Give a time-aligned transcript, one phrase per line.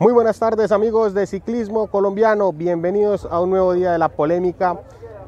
[0.00, 4.78] Muy buenas tardes amigos de ciclismo colombiano, bienvenidos a un nuevo día de la polémica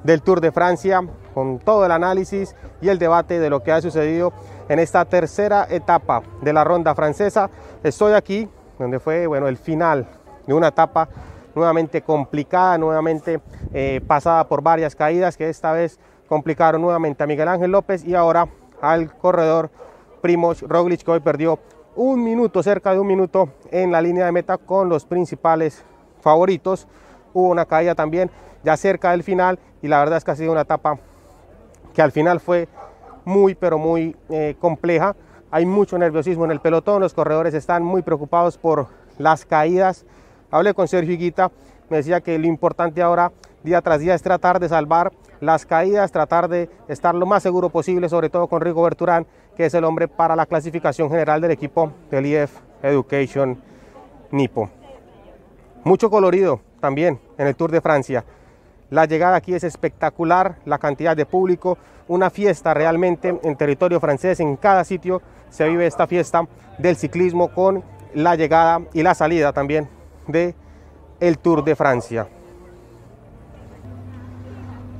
[0.04, 1.02] del Tour de Francia
[1.34, 4.32] con todo el análisis y el debate de lo que ha sucedido
[4.68, 7.50] en esta tercera etapa de la ronda francesa.
[7.82, 8.48] Estoy aquí
[8.78, 10.06] donde fue bueno, el final
[10.46, 11.08] de una etapa
[11.56, 13.40] nuevamente complicada, nuevamente
[13.74, 18.14] eh, pasada por varias caídas que esta vez complicaron nuevamente a Miguel Ángel López y
[18.14, 18.46] ahora
[18.80, 19.68] al corredor
[20.20, 21.58] Primoz Roglic que hoy perdió
[21.96, 25.84] un minuto, cerca de un minuto en la línea de meta con los principales
[26.20, 26.86] favoritos.
[27.32, 28.30] Hubo una caída también
[28.62, 30.98] ya cerca del final y la verdad es que ha sido una etapa
[31.94, 32.68] que al final fue
[33.24, 35.16] muy pero muy eh, compleja.
[35.50, 38.86] Hay mucho nerviosismo en el pelotón, los corredores están muy preocupados por
[39.18, 40.04] las caídas.
[40.50, 41.50] Hablé con Sergio Higuita,
[41.88, 43.32] me decía que lo importante ahora
[43.62, 47.70] día tras día es tratar de salvar las caídas, tratar de estar lo más seguro
[47.70, 49.26] posible, sobre todo con Rigo Berturán,
[49.60, 52.50] que es el hombre para la clasificación general del equipo del IF
[52.82, 53.60] Education
[54.30, 54.70] Nipo.
[55.84, 58.24] Mucho colorido también en el Tour de Francia.
[58.88, 61.76] La llegada aquí es espectacular, la cantidad de público,
[62.08, 67.52] una fiesta realmente en territorio francés, en cada sitio se vive esta fiesta del ciclismo
[67.52, 69.90] con la llegada y la salida también
[70.26, 70.54] de
[71.20, 72.28] el Tour de Francia.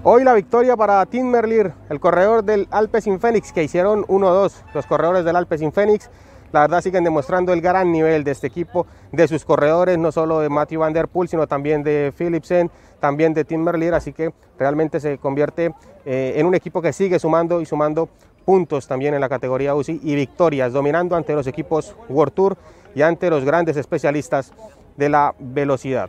[0.03, 4.87] Hoy la victoria para Tim Merlier, el corredor del Alpecin Phoenix, que hicieron 1-2 los
[4.87, 6.09] corredores del Alpecin Phoenix.
[6.53, 10.41] La verdad siguen demostrando el gran nivel de este equipo, de sus corredores, no solo
[10.41, 14.33] de Matthew Van Der Poel, sino también de Philipsen, también de Tim Merlier, así que
[14.59, 15.75] realmente se convierte
[16.07, 18.09] eh, en un equipo que sigue sumando y sumando
[18.47, 22.57] puntos también en la categoría UCI y victorias, dominando ante los equipos World Tour
[22.95, 24.55] y ante los grandes especialistas
[24.97, 26.09] de la velocidad.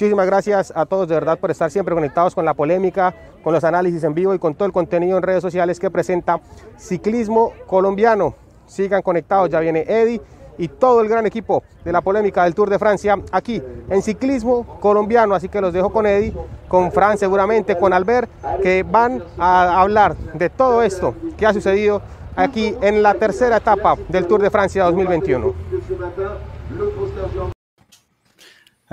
[0.00, 3.62] Muchísimas gracias a todos de verdad por estar siempre conectados con la polémica, con los
[3.64, 6.40] análisis en vivo y con todo el contenido en redes sociales que presenta
[6.78, 8.34] Ciclismo Colombiano.
[8.64, 10.22] Sigan conectados, ya viene Eddie
[10.56, 14.64] y todo el gran equipo de la polémica del Tour de Francia aquí en Ciclismo
[14.80, 15.34] Colombiano.
[15.34, 16.32] Así que los dejo con Eddie,
[16.66, 18.30] con Fran seguramente, con Albert,
[18.62, 22.00] que van a hablar de todo esto que ha sucedido
[22.36, 25.52] aquí en la tercera etapa del Tour de Francia 2021.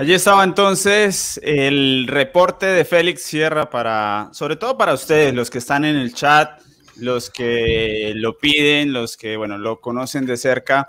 [0.00, 5.58] Allí estaba entonces el reporte de Félix Sierra para, sobre todo para ustedes, los que
[5.58, 6.60] están en el chat,
[6.98, 10.88] los que lo piden, los que, bueno, lo conocen de cerca.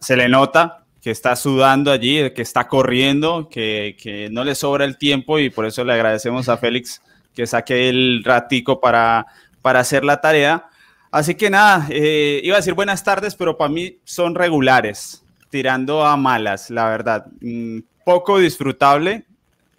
[0.00, 4.84] Se le nota que está sudando allí, que está corriendo, que, que no le sobra
[4.84, 7.00] el tiempo y por eso le agradecemos a Félix
[7.34, 9.26] que saque el ratico para,
[9.62, 10.68] para hacer la tarea.
[11.10, 16.04] Así que nada, eh, iba a decir buenas tardes, pero para mí son regulares, tirando
[16.04, 17.24] a malas, la verdad.
[18.06, 19.24] Poco disfrutable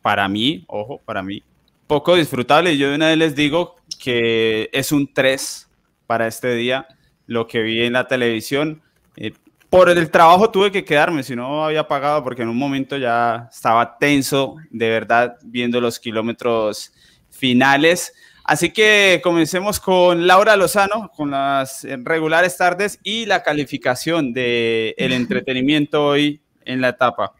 [0.02, 1.42] para mí, ojo, para mí,
[1.88, 2.74] poco disfrutable.
[2.74, 5.70] Y yo de una vez les digo que es un 3
[6.08, 6.90] para este día,
[7.26, 8.82] lo que vi en la televisión.
[9.16, 9.32] Eh,
[9.70, 13.48] por el trabajo tuve que quedarme, si no había pagado, porque en un momento ya
[13.50, 16.92] estaba tenso, de verdad, viendo los kilómetros
[17.30, 18.14] finales.
[18.44, 25.14] Así que comencemos con Laura Lozano, con las regulares tardes y la calificación del el
[25.14, 27.32] entretenimiento hoy en la etapa.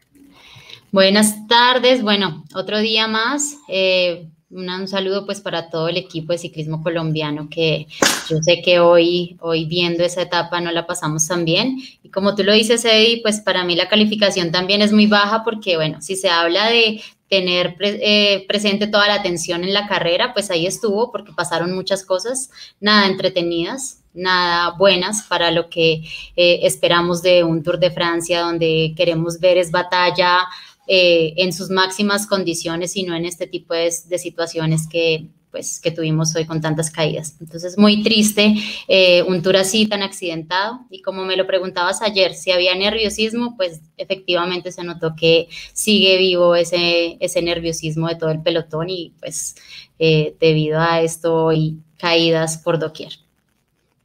[0.90, 3.58] Buenas tardes, bueno, otro día más.
[3.68, 7.86] Eh, un, saludo pues para todo el equipo de ciclismo colombiano que
[8.30, 11.76] yo sé que hoy, hoy viendo esa etapa no la pasamos tan bien.
[12.02, 15.44] Y como tú lo dices, Eddie, pues para mí la calificación también es muy baja
[15.44, 20.32] porque, bueno, si se habla de tener eh, presente toda la atención en la carrera,
[20.32, 22.50] pues ahí estuvo porque pasaron muchas cosas,
[22.80, 26.04] nada entretenidas, nada buenas para lo que
[26.36, 30.46] eh, esperamos de un Tour de Francia donde queremos ver es batalla
[30.90, 35.90] eh, en sus máximas condiciones y no en este tipo de, situaciones que, pues, que
[35.90, 37.36] tuvimos hoy con tantas caídas.
[37.42, 38.54] Entonces, muy triste
[38.88, 40.80] eh, un tour así tan accidentado.
[40.90, 46.16] Y como me lo preguntabas ayer, si había nerviosismo, pues efectivamente se notó que sigue
[46.16, 49.56] vivo ese, ese nerviosismo de todo el pelotón y pues
[49.98, 53.12] eh, debido a esto y caídas por doquier.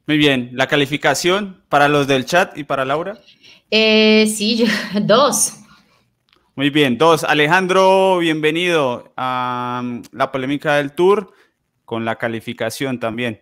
[0.06, 3.18] Muy bien, la calificación para los del chat y para Laura.
[3.70, 4.66] sí,
[5.00, 5.54] dos.
[6.56, 7.24] Muy bien, dos.
[7.24, 11.32] Alejandro, bienvenido a um, la polémica del Tour
[11.84, 13.40] con la calificación también.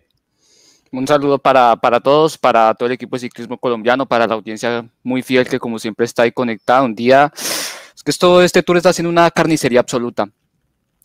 [0.91, 4.89] Un saludo para, para, todos, para todo el equipo de ciclismo colombiano, para la audiencia
[5.03, 6.81] muy fiel que como siempre está ahí conectada.
[6.81, 10.25] Un día, es que esto, este tour está haciendo una carnicería absoluta.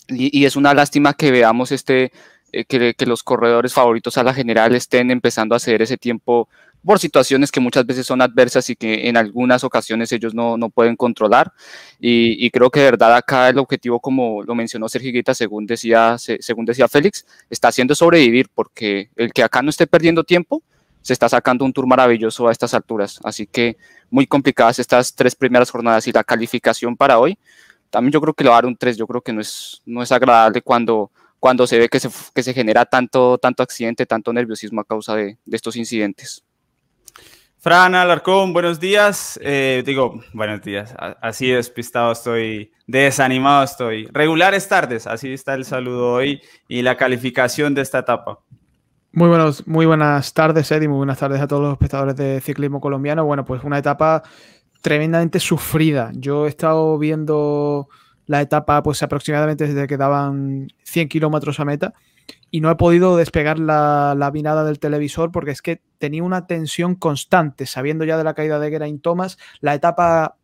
[0.08, 2.10] Y, y es una lástima que veamos este,
[2.52, 6.48] eh, que, que, los corredores favoritos a la general estén empezando a ceder ese tiempo
[6.88, 10.70] por situaciones que muchas veces son adversas y que en algunas ocasiones ellos no, no
[10.70, 11.52] pueden controlar.
[12.00, 15.66] Y, y, creo que de verdad acá el objetivo, como lo mencionó Sergio Guita, según
[15.66, 20.62] decía, según decía Félix, está haciendo sobrevivir, porque el que acá no esté perdiendo tiempo,
[21.02, 23.20] se está sacando un tour maravilloso a estas alturas.
[23.22, 23.76] Así que
[24.08, 27.38] muy complicadas estas tres primeras jornadas y la calificación para hoy.
[27.90, 29.82] También yo creo que lo va a dar un 3, yo creo que no es,
[29.84, 34.06] no es agradable cuando, cuando se ve que se, que se genera tanto, tanto accidente,
[34.06, 36.47] tanto nerviosismo a causa de, de estos incidentes.
[37.60, 39.38] Fran Alarcón, buenos días.
[39.42, 40.94] Eh, digo, buenos días.
[41.20, 44.06] Así despistado estoy, desanimado estoy.
[44.12, 48.38] Regulares tardes, así está el saludo hoy y la calificación de esta etapa.
[49.12, 50.86] Muy, buenos, muy buenas tardes, Eddie.
[50.86, 53.24] Muy buenas tardes a todos los espectadores de ciclismo colombiano.
[53.24, 54.22] Bueno, pues una etapa
[54.80, 56.12] tremendamente sufrida.
[56.14, 57.88] Yo he estado viendo
[58.26, 61.92] la etapa, pues aproximadamente desde que daban 100 kilómetros a meta
[62.50, 66.46] y no he podido despegar la, la vinada del televisor porque es que tenía una
[66.46, 70.36] tensión constante, sabiendo ya de la caída de Geraint Thomas, la etapa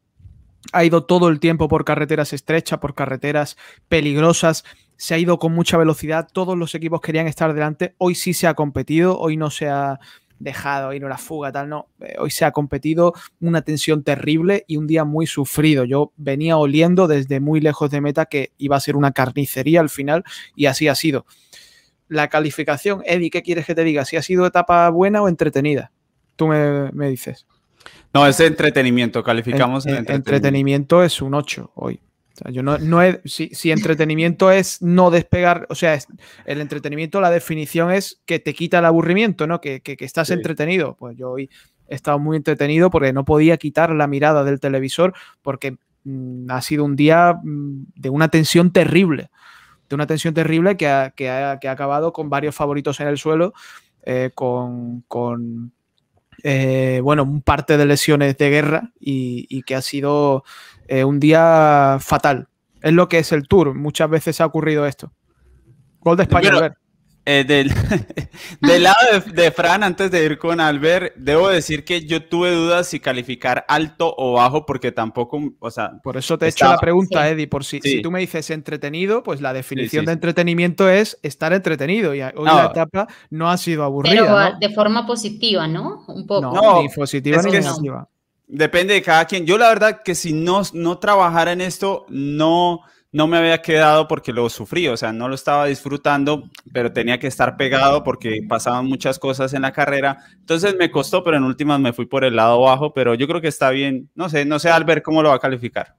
[0.73, 3.57] ha ido todo el tiempo por carreteras estrechas, por carreteras
[3.89, 4.65] peligrosas,
[4.97, 8.47] se ha ido con mucha velocidad, todos los equipos querían estar delante, hoy sí se
[8.47, 9.99] ha competido, hoy no se ha
[10.39, 14.77] dejado, no la fuga, tal, no, eh, hoy se ha competido una tensión terrible y
[14.77, 15.85] un día muy sufrido.
[15.85, 19.91] Yo venía oliendo desde muy lejos de meta que iba a ser una carnicería al
[19.91, 20.25] final
[20.55, 21.25] y así ha sido
[22.09, 23.03] la calificación.
[23.05, 24.05] Eddie, ¿qué quieres que te diga?
[24.05, 25.91] ¿Si ha sido etapa buena o entretenida?
[26.37, 27.47] Tú me, dices.
[28.13, 31.03] No, es entretenimiento, calificamos en, entretenimiento.
[31.03, 32.01] es un 8 hoy.
[32.51, 35.99] yo no, no si, entretenimiento es no despegar, o sea,
[36.45, 39.61] el entretenimiento, la definición es que te quita el aburrimiento, ¿no?
[39.61, 40.97] Que, estás entretenido.
[40.97, 41.51] Pues yo hoy
[41.89, 46.63] he estado muy entretenido porque no podía quitar la mirada del televisor porque mm, ha
[46.63, 49.31] sido un día mm, de una tensión terrible
[49.95, 53.55] de una tensión terrible que ha, que ha, acabado con varios favoritos en el suelo,
[54.03, 55.73] eh, con,
[56.43, 60.45] eh, bueno, un parte de lesiones de guerra y, que ha sido
[60.89, 62.49] eh, un día fatal.
[62.83, 63.75] Es lo que es el Tour.
[63.75, 65.13] Muchas veces ha ocurrido esto.
[66.01, 66.77] Gol de España, a ver.
[67.27, 67.73] Eh, del,
[68.61, 68.99] del, lado
[69.33, 73.65] de, Fran, antes de ir con Albert, debo decir que yo tuve dudas si calificar
[73.67, 75.93] alto o bajo, porque tampoco, o sea...
[76.03, 79.23] Por eso te he hecho la pregunta, Eddie, por si, si tú me dices entretenido,
[79.23, 83.85] pues la definición de entretenimiento es estar entretenido, y hoy la etapa no ha sido
[83.85, 84.51] aburrida.
[84.51, 86.05] Pero de forma positiva, ¿no?
[86.09, 86.53] Un poco.
[86.53, 88.07] No, ni positiva ni negativa.
[88.47, 89.47] Depende de cada quien.
[89.47, 92.83] Yo la verdad que si no, no trabajara en esto, no
[93.15, 97.21] no me había quedado porque lo sufrí, o sea, no lo estaba disfrutando, pero tenía
[97.21, 100.19] que estar pegado porque pasaban muchas cosas en la carrera.
[100.41, 103.41] Entonces me costó, pero en últimas me fui por el lado bajo, pero yo creo
[103.41, 104.11] que está bien.
[104.17, 105.95] No sé, no sé, Albert, cómo lo va a calificar.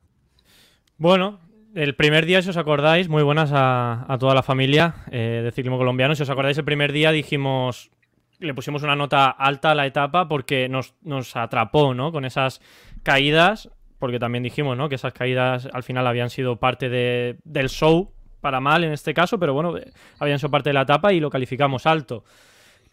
[0.98, 1.40] Bueno,
[1.74, 5.78] el primer día, si os acordáis, muy buenas a, toda la familia eh, de ciclismo
[5.78, 6.16] colombiano.
[6.16, 7.92] Si os acordáis, el primer día dijimos,
[8.40, 12.12] le pusimos una nota alta a la etapa porque nos, nos atrapó, ¿no?
[12.12, 12.60] Con esas
[13.04, 14.90] caídas porque también dijimos, ¿no?
[14.90, 18.12] Que esas caídas al final habían sido parte del show,
[18.42, 19.74] para mal en este caso, pero bueno,
[20.20, 22.24] habían sido parte de la etapa y lo calificamos alto.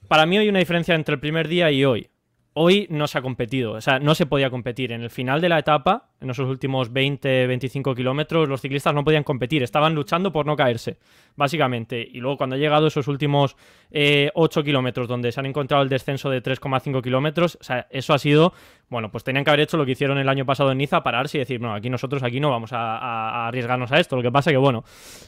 [0.08, 2.08] Para mí hay una diferencia entre el primer día y hoy
[2.54, 4.92] hoy no se ha competido, o sea, no se podía competir.
[4.92, 9.04] En el final de la etapa, en esos últimos 20, 25 kilómetros, los ciclistas no
[9.04, 10.98] podían competir, estaban luchando por no caerse,
[11.36, 12.00] básicamente.
[12.00, 13.60] Y luego cuando ha llegado esos últimos 8
[13.92, 18.18] eh, kilómetros, donde se han encontrado el descenso de 3,5 kilómetros, o sea, eso ha
[18.18, 18.52] sido,
[18.88, 21.38] bueno, pues tenían que haber hecho lo que hicieron el año pasado en Niza, pararse
[21.38, 24.16] y decir, no, aquí nosotros aquí no vamos a, arriesgarnos a esto.
[24.16, 24.84] Lo que pasa que, bueno,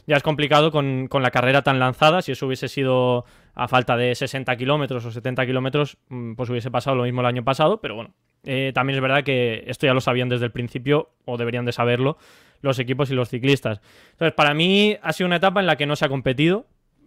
[0.07, 3.25] ya es complicado con, la carrera tan lanzada, si eso hubiese sido
[3.55, 7.27] a falta de 60 kilómetros o 70 kilómetros, mm, pues hubiese pasado lo mismo el
[7.27, 8.15] año pasado, pero bueno,
[8.45, 11.73] eh, también es verdad que esto ya lo sabían desde el principio, o deberían de
[11.73, 12.19] saberlo,
[12.61, 13.81] los equipos y los ciclistas.
[14.13, 16.67] Entonces, para mí ha sido una etapa en la que no se ha competido,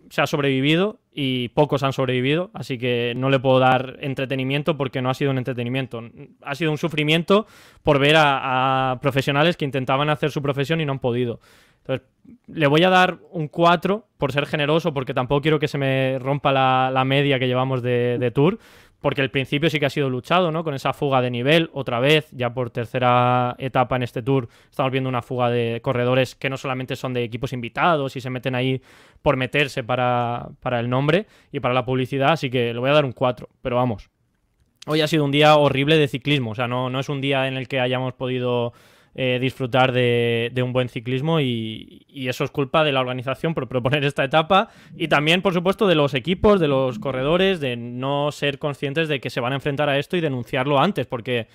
[0.10, 5.02] se ha sobrevivido y pocos han sobrevivido, así que no le puedo dar entretenimiento porque
[5.02, 6.02] no ha sido un entretenimiento,
[6.44, 7.46] ha sido un sufrimiento
[7.84, 11.42] por ver a profesionales que intentaban hacer su profesión y no han podido.
[11.88, 12.08] Entonces,
[12.48, 16.20] le voy a dar un 4 por ser generoso, porque tampoco quiero que se me
[16.20, 18.60] rompa la, media que llevamos de, Tour,
[19.02, 20.64] porque el principio sí que ha sido luchado, ¿no?
[20.64, 24.92] Con esa fuga de nivel, otra vez, ya por tercera etapa en este Tour, estamos
[24.92, 28.56] viendo una fuga de corredores que no solamente son de equipos invitados y se meten
[28.56, 28.82] ahí
[29.22, 32.94] por meterse para, para el nombre y para la publicidad, así que le voy a
[32.94, 34.10] dar un 4, pero vamos.
[34.88, 37.48] Hoy ha sido un día horrible de ciclismo, o sea, no, no es un día
[37.48, 38.74] en el que hayamos podido
[39.20, 44.04] eh, disfrutar de, un buen ciclismo y, eso es culpa de la organización por proponer
[44.04, 48.60] esta etapa y también, por supuesto, de los equipos, de los corredores, de no ser
[48.60, 51.48] conscientes de que se van a enfrentar a esto y denunciarlo antes, porque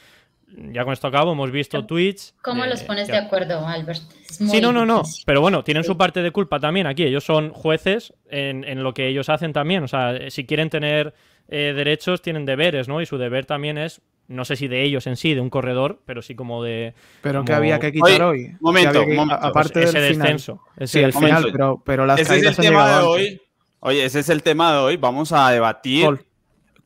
[0.72, 2.34] ya con esto acabo, hemos visto tweets.
[2.42, 4.00] ¿Cómo los pones de acuerdo, Albert?
[4.24, 5.02] Sí, no, no, no.
[5.24, 7.04] Pero bueno, tienen su parte de culpa también aquí.
[7.04, 9.84] Ellos son jueces en, lo que ellos hacen también.
[9.84, 11.14] O sea, si quieren tener
[11.48, 13.00] eh, derechos, tienen deberes, ¿no?
[13.00, 14.02] Y su deber también es
[14.32, 16.94] no sé si de ellos en sí, de un corredor, pero sí como de.
[17.20, 18.56] Pero que había que quitar hoy.
[18.60, 20.60] Momento, aparte del ese descenso.
[20.84, 23.42] sí, el final, pero, pero las ese es el tema de hoy.
[23.80, 24.96] Oye, ese es el tema de hoy.
[24.96, 26.26] Vamos a debatir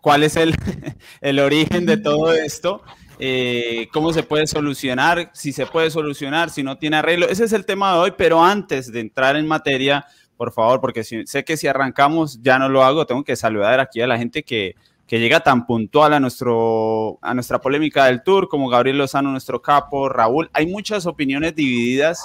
[0.01, 0.55] cuál es el,
[1.21, 2.83] el origen de todo esto.
[3.19, 7.29] Eh, cómo se puede solucionar, si se puede solucionar, si no tiene arreglo.
[7.29, 10.05] Ese es el tema de hoy, pero antes de entrar en materia,
[10.37, 14.01] por favor, porque sé que si arrancamos ya no lo hago, tengo que saludar aquí
[14.01, 14.75] a la gente que,
[15.07, 19.63] que llega tan puntual a, nuestro, a nuestra polémica del tour, como Gabriel Lozano, nuestro
[19.63, 20.51] capo, Raúl.
[20.53, 22.25] Hay muchas opiniones divididas,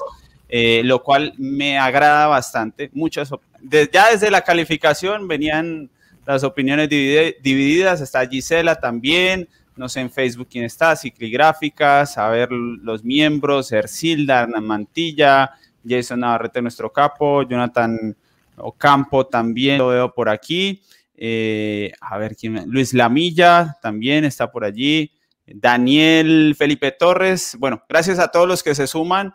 [0.50, 2.90] eh, lo cual me agrada bastante.
[2.94, 3.30] Muchas,
[3.92, 5.90] ya desde la calificación venían
[6.26, 12.52] las opiniones divididas, está Gisela también, no sé en Facebook quién está, Cicligráficas, a ver
[12.52, 15.52] los miembros, Ercilda, Hernán Mantilla,
[15.88, 18.16] Jason Navarrete, nuestro capo, Jonathan
[18.58, 20.82] Ocampo también lo veo por aquí.
[21.24, 25.12] Eh, a ver quién, Luis Lamilla también está por allí.
[25.46, 27.56] Daniel Felipe Torres.
[27.60, 29.32] Bueno, gracias a todos los que se suman.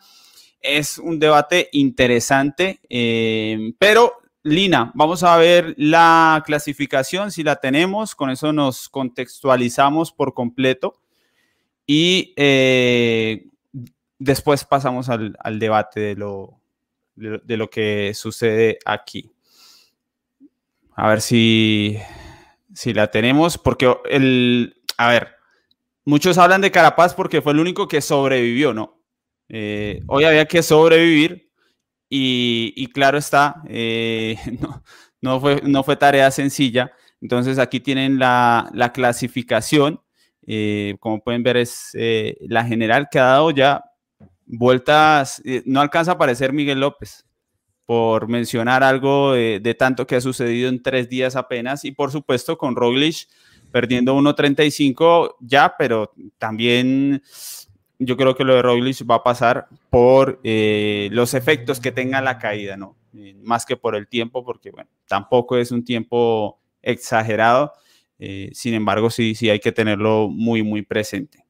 [0.61, 8.17] Es un debate interesante, eh, pero Lina, vamos a ver la clasificación, si la tenemos,
[8.17, 11.01] con eso nos contextualizamos por completo
[11.87, 13.47] y eh,
[14.19, 16.61] después pasamos al, debate de lo,
[17.15, 19.36] de, lo que sucede aquí.
[20.97, 21.99] A ver si,
[22.73, 25.29] si la tenemos, porque el, a ver,
[26.07, 29.03] muchos hablan de Carapaz porque fue el único que sobrevivió, ¿no?
[29.51, 31.53] Eh, hoy había que sobrevivir
[32.09, 34.37] y, claro está, eh,
[35.21, 36.91] no, fue, no fue tarea sencilla.
[37.21, 40.01] Entonces aquí tienen la, clasificación.
[40.47, 41.91] Eh, como pueden ver es
[42.41, 43.85] la general que ha dado ya
[44.47, 45.43] vueltas.
[45.67, 47.26] no alcanza a aparecer Miguel López
[47.87, 51.85] por mencionar algo de, tanto que ha sucedido en tres días apenas.
[51.85, 53.29] Y por supuesto con Roglic
[53.71, 57.23] perdiendo 1.35 ya, pero también
[57.99, 62.21] yo creo que lo de Roglic va a pasar por eh, los efectos que tenga
[62.21, 62.97] la caída, ¿no?
[63.17, 67.73] Eh, más que por el tiempo, porque, bueno, tampoco es un tiempo exagerado.
[68.19, 71.45] Eh, sin embargo, sí, sí hay que tenerlo muy, muy presente.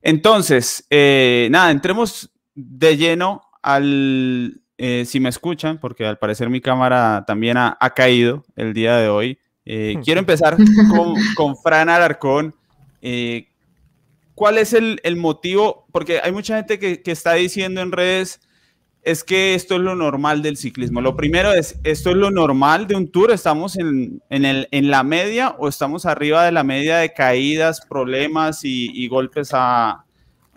[0.00, 7.56] Entonces, nada, entremos de lleno al, si me escuchan, porque al parecer mi cámara también
[7.56, 9.38] ha, caído el día de hoy.
[9.64, 10.56] quiero empezar
[10.90, 12.54] con, con Fran Alarcón.
[14.38, 15.86] ¿cuál es el, motivo?
[15.90, 18.40] Porque hay mucha gente que, está diciendo en redes,
[19.02, 21.00] es que esto es lo normal del ciclismo.
[21.00, 23.32] Lo primero es, ¿esto es lo normal de un tour?
[23.32, 28.60] ¿Estamos en, el, en la media o estamos arriba de la media de caídas, problemas
[28.62, 30.04] y, golpes a,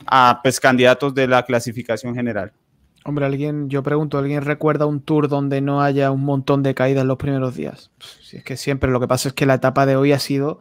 [0.06, 2.54] a pues, candidatos de la clasificación general?
[3.04, 7.06] Hombre, alguien, yo pregunto, ¿alguien recuerda un tour donde no haya un montón de caídas
[7.06, 7.90] los primeros días?
[8.22, 10.60] Si es que siempre lo que pasa es que la etapa de hoy ha sido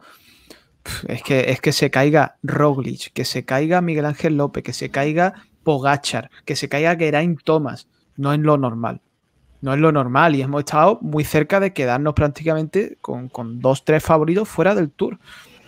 [1.07, 4.89] es que, es que se caiga Roglic, que se caiga Miguel Ángel López, que se
[4.89, 5.33] caiga
[5.63, 7.87] Pogachar, que se caiga Geraint Thomas.
[8.17, 9.01] No es lo normal.
[9.61, 10.35] No es lo normal.
[10.35, 13.29] Y hemos estado muy cerca de quedarnos prácticamente con,
[13.59, 15.19] dos, tres favoritos fuera del Tour.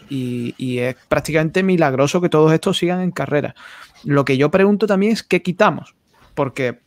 [0.10, 3.56] Y, es prácticamente milagroso que todos estos sigan en carrera.
[4.04, 5.96] Lo que yo pregunto también es qué quitamos.
[6.34, 6.80] Porque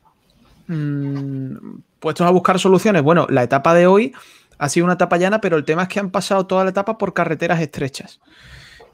[0.69, 1.57] mm,
[2.01, 4.13] puestos a buscar soluciones, bueno, la etapa de hoy
[4.59, 6.99] ha sido una etapa llana, pero el tema es que han pasado toda la etapa
[6.99, 8.21] por carreteras estrechas.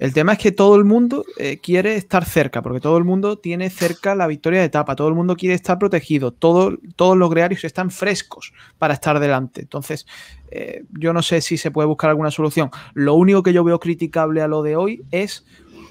[0.02, 3.38] El tema es que todo el mundo eh, quiere estar cerca, porque todo el mundo
[3.38, 7.62] tiene cerca la victoria de etapa, todo el mundo quiere estar protegido, todos los grearios
[7.62, 9.61] están frescos para estar delante.
[9.61, 10.06] Entonces,
[10.50, 12.71] eh, yo no sé si se puede buscar alguna solución.
[12.94, 15.44] Lo único que yo veo criticable a lo de hoy es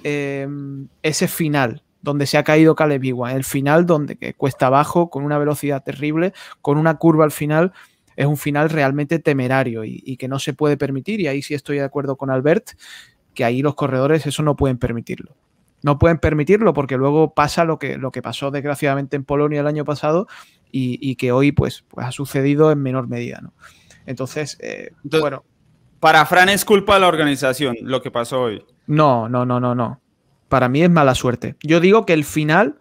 [0.04, 5.24] em, ese final, donde se ha caído Caleb Iwan, el final donde cuesta abajo, con
[5.24, 7.74] una velocidad terrible, con una curva al final
[8.16, 11.22] es un final realmente temerario y, que no se puede permitir.
[11.22, 12.72] Y ahí sí estoy de acuerdo con Albert,
[13.34, 15.36] que ahí los corredores eso no pueden permitirlo.
[15.84, 19.68] No pueden permitirlo porque luego pasa lo que, lo que pasó desgraciadamente en Polonia el
[19.68, 20.28] año pasado
[20.72, 23.40] y, que hoy pues, pues, ha sucedido en menor medida.
[23.42, 23.54] ¿no?
[24.06, 25.44] Entonces, eh, bueno.
[26.00, 28.64] Para Fran es culpa de la organización lo que pasó hoy.
[28.88, 30.02] No, no, no, no, no.
[30.52, 31.56] Para mí es mala suerte.
[31.64, 32.76] Yo digo que el final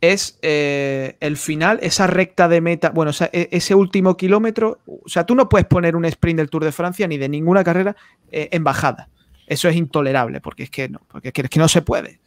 [0.00, 5.24] es eh, el final, esa recta de meta, bueno, e, ese último kilómetro, o sea,
[5.24, 7.94] tú no puedes poner un sprint del Tour de Francia ni de ninguna carrera
[8.32, 9.08] eh, en bajada.
[9.46, 12.18] Eso es intolerable, porque es que no, porque es que, no se puede.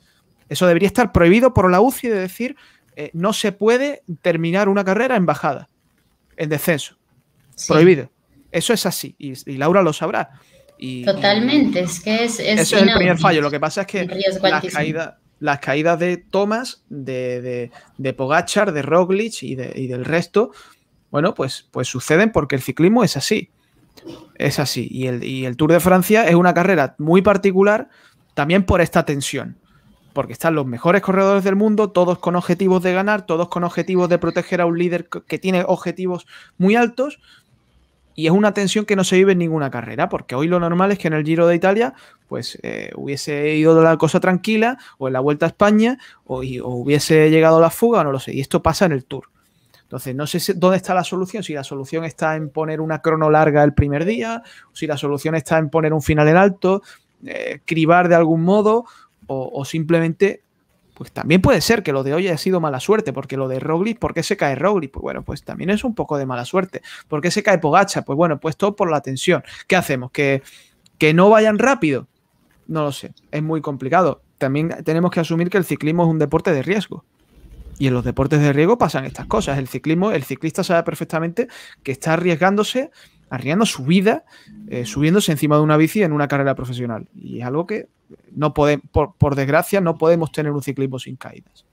[0.48, 2.56] Eso debería estar prohibido por la UCI de decir,
[2.96, 5.68] eh, no se puede terminar una carrera en bajada,
[6.38, 6.96] en descenso.
[7.68, 8.10] Prohibido.
[8.50, 10.40] Eso es así, y, Laura lo sabrá.
[11.06, 12.40] Totalmente, es que es...
[12.40, 13.42] es eso es el primer fallo.
[13.42, 14.06] Lo que pasa es que
[14.42, 20.52] la caída, las caídas de Thomas, de, de, Pogachar, de Roglic y, del resto,
[21.12, 23.50] bueno, pues, pues suceden porque el ciclismo es así.
[24.36, 24.88] Es así.
[24.90, 27.90] Y el, y el Tour de Francia es una carrera muy particular
[28.34, 29.58] también por esta tensión.
[30.14, 34.10] Porque están los mejores corredores del mundo, todos con objetivos de ganar, todos con objetivos
[34.10, 36.26] de proteger a un líder que tiene objetivos
[36.58, 37.20] muy altos.
[38.16, 40.92] Y es una tensión que no se vive en ninguna carrera, porque hoy lo normal
[40.92, 41.94] es que en el Giro de Italia
[42.28, 47.30] pues eh, hubiese ido la cosa tranquila, o en la Vuelta a España, o, hubiese
[47.30, 49.26] llegado la fuga, no lo sé, y esto pasa en el Tour.
[49.84, 53.30] Entonces, no sé dónde está la solución, si la solución está en poner una crono
[53.30, 54.42] larga el primer día,
[54.72, 56.82] o si la solución está en poner un final en alto,
[57.24, 58.86] eh, cribar de algún modo,
[59.28, 60.43] o simplemente
[60.94, 63.60] pues también puede ser que lo de hoy haya sido mala suerte, porque lo de
[63.60, 64.92] Roglic, ¿por qué se cae Roglic?
[64.92, 66.82] Pues bueno, pues también es un poco de mala suerte.
[67.08, 68.04] ¿Por qué se cae Pogacha?
[68.04, 69.44] Pues bueno, pues todo por la tensión.
[69.68, 70.12] ¿Qué hacemos?
[70.12, 70.44] ¿Que,
[70.98, 72.08] que no vayan rápido?
[72.68, 74.22] No lo sé, es muy complicado.
[74.38, 77.06] También tenemos que asumir que el ciclismo es un deporte de riesgo.
[77.80, 79.58] Y en los deportes de riesgo pasan estas cosas.
[79.58, 81.48] El ciclismo, el ciclista sabe perfectamente
[81.82, 82.92] que está arriesgándose,
[83.30, 84.26] arriesgando su vida,
[84.68, 87.08] eh, subiéndose encima de una bici en una carrera profesional.
[87.16, 87.88] Y es algo que
[88.32, 91.66] no podemos, por, desgracia, no podemos tener un ciclismo sin caídas.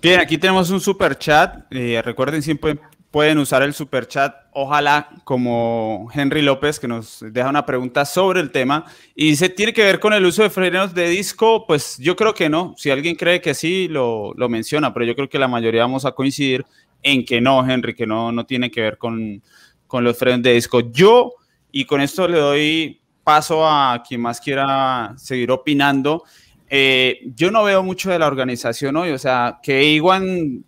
[0.00, 1.64] Bien, aquí tenemos un super chat.
[1.70, 2.78] Eh, recuerden, siempre
[3.14, 4.34] pueden usar el super chat.
[4.50, 8.86] Ojalá, como Henry López, que nos deja una pregunta sobre el tema.
[9.14, 11.64] Y dice: ¿tiene que ver con el uso de frenos de disco?
[11.64, 12.74] Pues yo creo que no.
[12.76, 16.10] Si alguien cree que sí, lo, menciona, pero yo creo que la mayoría vamos a
[16.10, 16.66] coincidir
[17.04, 19.40] en que no, Henry, que no, no tiene que ver con,
[19.86, 20.80] con los frenos de disco.
[20.80, 21.34] Yo,
[21.70, 26.22] y con esto le doy paso a quien más quiera seguir opinando.
[26.68, 30.64] Eh, yo no veo mucho de la organización hoy, o sea, que Iguan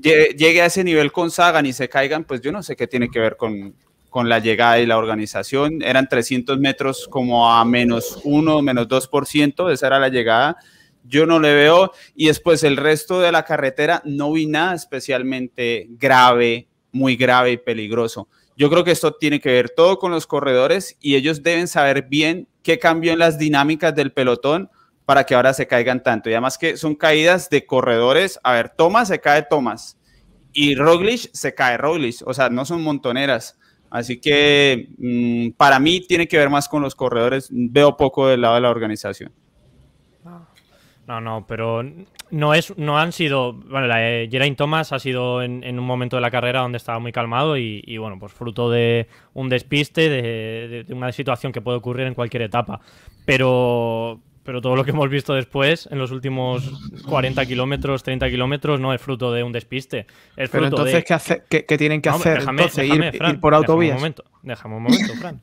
[0.00, 3.10] llegue a ese nivel con Sagan y se caigan, pues yo no sé qué tiene
[3.10, 3.74] que ver con,
[4.08, 5.82] con la llegada y la organización.
[5.82, 10.56] Eran 300 metros como a menos 1, menos 2%, esa era la llegada.
[11.04, 11.92] Yo no le veo.
[12.14, 17.56] Y después el resto de la carretera no vi nada especialmente grave, muy grave y
[17.56, 18.28] peligroso.
[18.60, 22.08] Yo creo que esto tiene que ver todo con los corredores y ellos deben saber
[22.10, 24.68] bien qué cambió en las dinámicas del pelotón
[25.06, 26.28] para que ahora se caigan tanto.
[26.28, 28.38] Y además que son caídas de corredores.
[28.42, 29.98] A ver, Thomas se cae Thomas
[30.52, 32.16] y Roglic se cae Roglic.
[32.26, 33.58] O sea, no son montoneras.
[33.88, 37.48] Así que mm, para mí tiene que ver más con los corredores.
[37.50, 39.32] Veo poco del lado de la organización.
[41.10, 41.82] No, no, pero
[42.30, 43.52] no es, no han sido.
[43.52, 47.00] Bueno, la de Geraint Thomas ha sido en, un momento de la carrera donde estaba
[47.00, 52.06] muy calmado y, bueno, pues fruto de un despiste, de, una situación que puede ocurrir
[52.06, 52.80] en cualquier etapa.
[53.24, 56.70] Pero, pero todo lo que hemos visto después, en los últimos
[57.08, 60.06] 40 kilómetros, 30 kilómetros, no es fruto de un despiste.
[60.36, 62.38] Es pero entonces, ¿qué, hace, qué, tienen que hacer?
[62.38, 63.94] Déjame, entonces, ir, por autovías.
[63.94, 65.40] un momento, déjame un momento, Fran.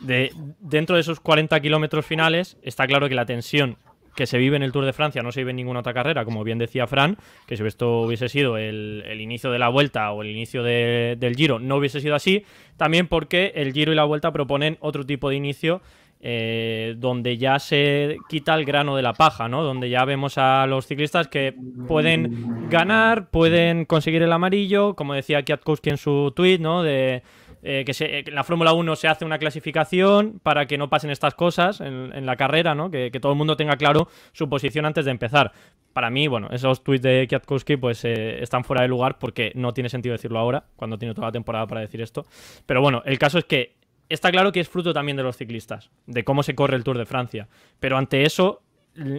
[0.00, 3.78] De, dentro de esos 40 kilómetros finales, está claro que la tensión
[4.16, 6.24] que se vive en el Tour de Francia no se vive en ninguna otra carrera,
[6.24, 10.22] como bien decía Fran, que si esto hubiese sido el, inicio de la vuelta o
[10.22, 12.44] el inicio del Giro, no hubiese sido así,
[12.76, 15.82] también porque el Giro y la vuelta proponen otro tipo de inicio.
[16.18, 19.62] Eh, donde ya se quita el grano de la paja, ¿no?
[19.62, 21.54] Donde ya vemos a los ciclistas que
[21.86, 26.82] pueden ganar, pueden conseguir el amarillo, como decía Kwiatkowski en su tweet, ¿no?
[26.82, 27.22] De
[27.62, 31.34] eh, que en la Fórmula 1 se hace una clasificación para que no pasen estas
[31.34, 32.90] cosas en, la carrera, ¿no?
[32.90, 35.52] Que, todo el mundo tenga claro su posición antes de empezar.
[35.92, 39.72] Para mí, bueno, esos tweets de Kwiatkowski pues eh, están fuera de lugar porque no
[39.72, 42.26] tiene sentido decirlo ahora, cuando tiene toda la temporada para decir esto.
[42.66, 43.76] Pero bueno, el caso es que
[44.08, 46.98] está claro que es fruto también de los ciclistas, de cómo se corre el Tour
[46.98, 47.48] de Francia.
[47.80, 48.62] Pero ante eso,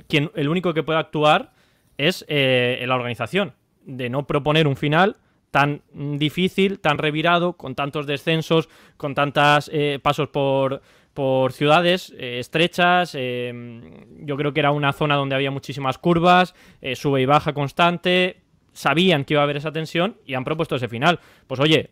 [0.07, 1.53] quien, el único que puede actuar
[1.97, 3.53] es eh, la organización,
[3.85, 5.17] de no proponer un final
[5.51, 10.81] tan difícil, tan revirado, con tantos descensos, con tantos eh, pasos por,
[11.13, 13.15] por ciudades eh, estrechas.
[13.17, 13.81] Eh,
[14.19, 16.53] yo creo que era una zona donde había muchísimas curvas,
[16.95, 18.41] sube y baja constante.
[18.73, 21.19] Sabían que iba a haber esa tensión y han propuesto ese final.
[21.47, 21.89] Pues oye,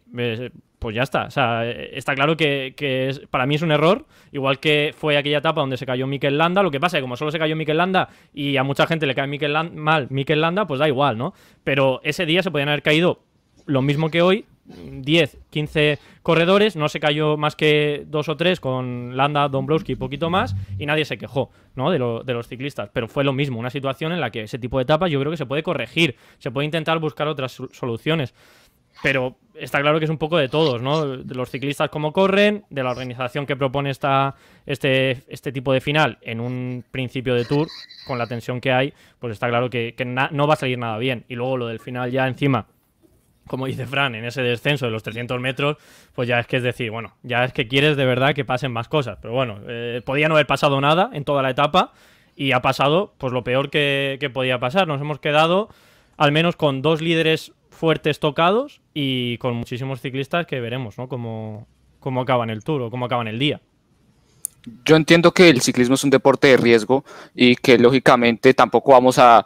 [0.78, 1.26] pues ya está.
[1.26, 5.62] O sea, está claro que, para mí es un error, igual que fue aquella etapa
[5.62, 6.62] donde se cayó Mikel Landa.
[6.62, 9.08] Lo que pasa es que como solo se cayó Mikel Landa y a mucha gente
[9.08, 11.34] le cae Mikel mal Mikel Landa, pues da igual, ¿no?
[11.64, 13.24] Pero ese día se podían haber caído
[13.66, 18.60] lo mismo que hoy, 10, 15 corredores, no se cayó más que dos o tres
[18.60, 21.92] con Landa, Dombrowski y poquito más, y nadie se quejó ¿no?
[21.92, 22.90] de, de, los ciclistas.
[22.92, 25.32] Pero fue lo mismo, una situación en la que ese tipo de etapas yo creo
[25.32, 28.34] que se puede corregir, se puede intentar buscar otras soluciones.
[29.04, 31.18] Pero está claro que es un poco de todos, ¿no?
[31.18, 35.82] De los ciclistas como corren, de la organización que propone esta, este, este tipo de
[35.82, 37.68] final en un principio de tour,
[38.08, 39.94] con la tensión que hay, pues está claro que,
[40.32, 41.26] no va a salir nada bien.
[41.28, 42.68] Y luego lo del final ya encima
[43.48, 45.78] como dice Fran, en ese descenso de los 300 metros,
[46.14, 48.72] pues ya es que es decir, bueno, ya es que quieres de verdad que pasen
[48.72, 49.18] más cosas.
[49.22, 51.94] Pero bueno, eh, podía no haber pasado nada en toda la etapa
[52.36, 54.88] y ha pasado pues lo peor que, podía pasar.
[54.88, 55.70] Nos hemos quedado
[56.18, 61.08] al menos con dos líderes fuertes tocados y con muchísimos ciclistas que veremos, ¿no?
[61.08, 61.68] Cómo,
[62.00, 63.62] cómo acaban el tour o cómo acaban el día.
[64.84, 69.18] Yo entiendo que el ciclismo es un deporte de riesgo y que lógicamente tampoco vamos
[69.20, 69.46] a,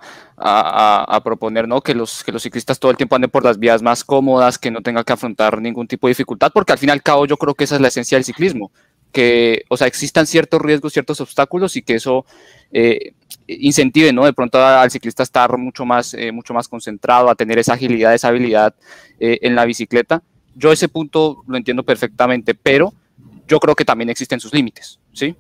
[1.24, 1.82] proponer ¿no?
[1.82, 4.72] que, los, que los ciclistas todo el tiempo anden por las vías más cómodas, que
[4.72, 7.36] no tengan que afrontar ningún tipo de dificultad, porque al fin y al cabo yo
[7.36, 8.72] creo que esa es la esencia del ciclismo,
[9.12, 12.26] que, o sea, existan ciertos riesgos, ciertos obstáculos y que eso
[12.72, 13.14] eh,
[13.48, 14.26] incentive, ¿no?
[14.26, 17.74] De pronto al ciclista a estar mucho más, eh, mucho más concentrado, a tener esa
[17.74, 18.76] agilidad, esa habilidad
[19.20, 20.22] eh, en la bicicleta.
[20.56, 22.94] Yo ese punto lo entiendo perfectamente, pero
[23.50, 25.36] yo creo que también existen sus límites, ¿sí?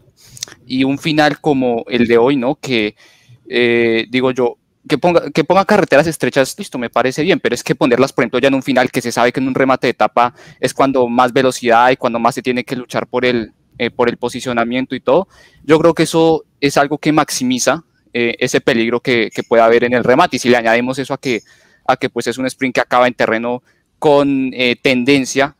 [0.67, 2.55] Y un final como el de hoy, ¿no?
[2.55, 2.95] Que,
[3.47, 7.63] eh, digo yo, que ponga, que ponga carreteras estrechas, listo, me parece bien, pero es
[7.63, 9.87] que ponerlas, por ejemplo, ya en un final que se sabe que en un remate
[9.87, 13.53] de etapa es cuando más velocidad y cuando más se tiene que luchar por el,
[13.77, 15.27] eh, por el posicionamiento y todo,
[15.63, 19.83] yo creo que eso es algo que maximiza eh, ese peligro que, que, puede haber
[19.83, 20.37] en el remate.
[20.37, 21.41] Y si le añadimos eso a que,
[21.87, 23.61] a que pues es un sprint que acaba en terreno
[23.99, 25.55] con tendencia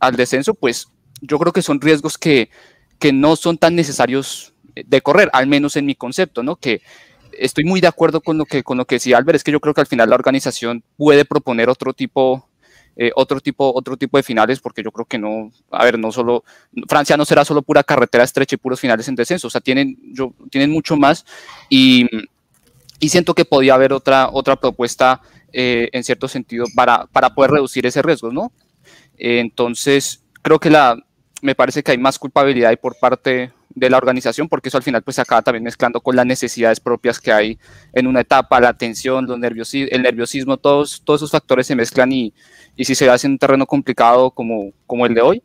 [0.00, 0.88] al descenso, pues
[1.20, 2.50] yo creo que son riesgos que,
[3.12, 6.56] no son tan necesarios de correr, al menos en mi concepto, ¿no?
[6.56, 6.82] Que
[7.38, 9.60] estoy muy de acuerdo con lo que, con lo que decía Albert, es que yo
[9.60, 12.48] creo que al final la organización puede proponer otro tipo,
[12.96, 16.12] eh, otro tipo, otro tipo de finales, porque yo creo que no, a ver, no
[16.12, 16.44] solo,
[16.88, 19.98] Francia no será solo pura carretera estrecha y puros finales en descenso, o sea, tienen,
[20.12, 21.24] yo, tienen mucho más
[21.68, 22.06] y,
[23.08, 25.20] siento que podía haber otra, otra propuesta
[25.52, 28.52] eh, en cierto sentido para, para poder reducir ese riesgo, ¿no?
[29.18, 30.96] entonces, creo que la,
[31.42, 35.02] me parece que hay más culpabilidad por parte de la organización, porque eso al final
[35.02, 37.58] pues se acaba también mezclando con las necesidades propias que hay
[37.92, 42.10] en una etapa, la tensión, los nerviosismo, el nerviosismo, todos, todos esos factores se mezclan
[42.10, 42.32] y,
[42.78, 45.42] si se hace en un terreno complicado como, como el de hoy,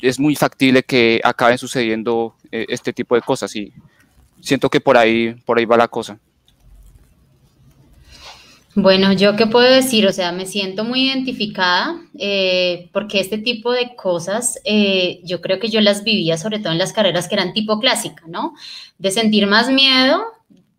[0.00, 3.72] es muy factible que acaben sucediendo eh, este tipo de cosas y
[4.40, 6.18] siento que por ahí, por ahí va la cosa.
[8.78, 13.72] Bueno, yo qué puedo decir, o sea, me siento muy identificada eh, porque este tipo
[13.72, 17.36] de cosas eh, yo creo que yo las vivía sobre todo en las carreras que
[17.36, 18.52] eran tipo clásica, ¿no?
[18.98, 20.22] De sentir más miedo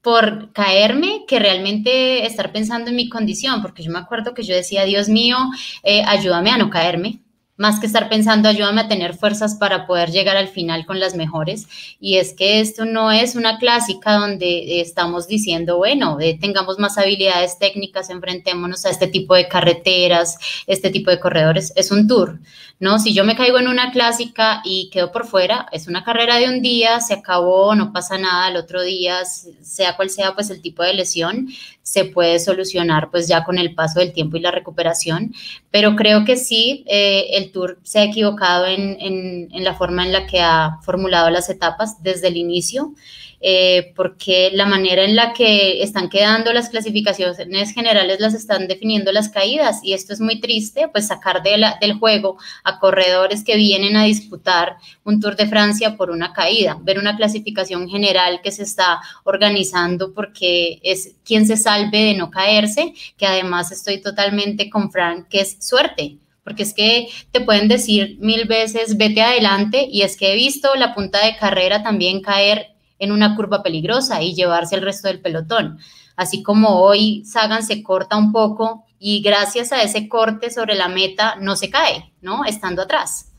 [0.03, 4.53] por caerme que realmente estar pensando en mi condición, porque yo me acuerdo que yo
[4.53, 5.37] decía, Dios mío,
[5.81, 7.21] eh, ayúdame a no caerme,
[7.57, 11.15] más que estar pensando, ayúdame a tener fuerzas para poder llegar al final con las
[11.15, 11.67] mejores.
[11.99, 16.97] Y es que esto no es una clásica donde estamos diciendo, bueno, eh, tengamos más
[16.97, 21.73] habilidades técnicas, enfrentémonos a este tipo de carreteras, este tipo de corredores.
[21.75, 22.39] Es un tour,
[22.79, 22.99] ¿no?
[22.99, 26.47] Si yo me caigo en una clásica y quedo por fuera, es una carrera de
[26.47, 30.61] un día, se acabó, no pasa nada, el otro día, sea cual sea pues el
[30.61, 31.47] tipo de lesión,
[31.81, 35.33] se puede solucionar pues ya con el paso del tiempo y la recuperación,
[35.71, 40.11] pero creo que sí, eh, el Tour se ha equivocado en, en, la forma en
[40.11, 42.93] la que ha formulado las etapas desde el inicio.
[43.39, 49.11] Eh, porque la manera en la que están quedando las clasificaciones generales las están definiendo
[49.11, 53.55] las caídas y esto es muy triste, pues sacar de del juego a corredores que
[53.55, 58.51] vienen a disputar un Tour de Francia por una caída, ver una clasificación general que
[58.51, 64.69] se está organizando porque es quien se salve de no caerse, que además estoy totalmente
[64.69, 69.85] con Frank, que es suerte porque es que te pueden decir mil veces vete adelante
[69.91, 74.21] y es que he visto la punta de carrera también caer en una curva peligrosa
[74.21, 75.79] y llevarse el resto del pelotón.
[76.15, 80.87] Así como hoy Sagan se corta un poco y gracias a ese corte sobre la
[80.87, 82.43] meta no se cae, ¿no?
[82.45, 83.31] Estando atrás.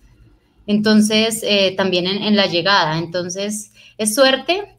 [0.67, 2.99] Entonces, eh, también en, la llegada.
[2.99, 4.77] Entonces, es suerte,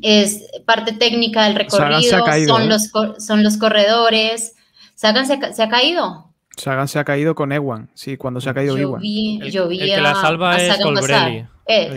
[0.00, 2.66] es parte técnica del recorrido, son, ¿eh?
[2.66, 4.54] los, son los corredores.
[4.94, 6.27] Sagan se, se ha caído,
[6.58, 9.80] Sagan se ha caído con Ewan, sí, cuando se ha caído yo Vi, yo vi
[9.80, 11.46] el, que la salva es Colbrelli.
[11.66, 11.96] Eh,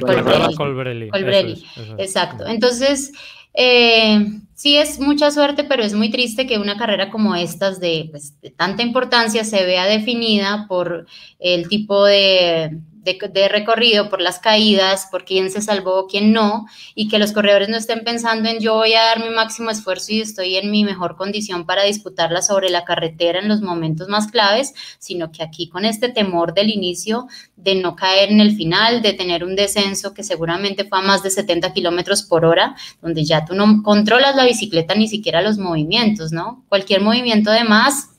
[0.56, 1.10] Colbrelli.
[1.10, 1.64] Colbrelli.
[1.98, 2.46] Exacto.
[2.46, 3.12] Entonces,
[3.54, 8.08] eh, sí es mucha suerte, pero es muy triste que una carrera como estas de,
[8.12, 11.08] pues, de tanta importancia se vea definida por
[11.40, 17.08] el tipo de de, recorrido, por las caídas, por quién se salvó, quién no, y
[17.08, 20.22] que los corredores no estén pensando en yo voy a dar mi máximo esfuerzo y
[20.22, 24.74] estoy en mi mejor condición para disputarla sobre la carretera en los momentos más claves,
[25.00, 29.14] sino que aquí con este temor del inicio de no caer en el final, de
[29.14, 33.46] tener un descenso que seguramente fue a más de 70 kilómetros por hora, donde ya
[33.46, 36.64] tú no controlas la bicicleta ni siquiera los movimientos, ¿no?
[36.70, 38.10] Cualquier movimiento de más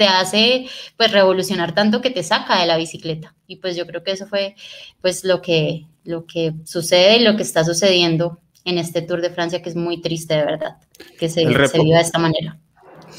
[0.00, 0.64] te hace
[0.96, 3.34] pues revolucionar tanto que te saca de la bicicleta.
[3.46, 4.54] Y pues yo creo que eso fue
[5.02, 9.28] pues lo que, lo que sucede y lo que está sucediendo en este Tour de
[9.28, 10.78] Francia, que es muy triste de verdad,
[11.18, 12.58] que se, se viva de esta manera.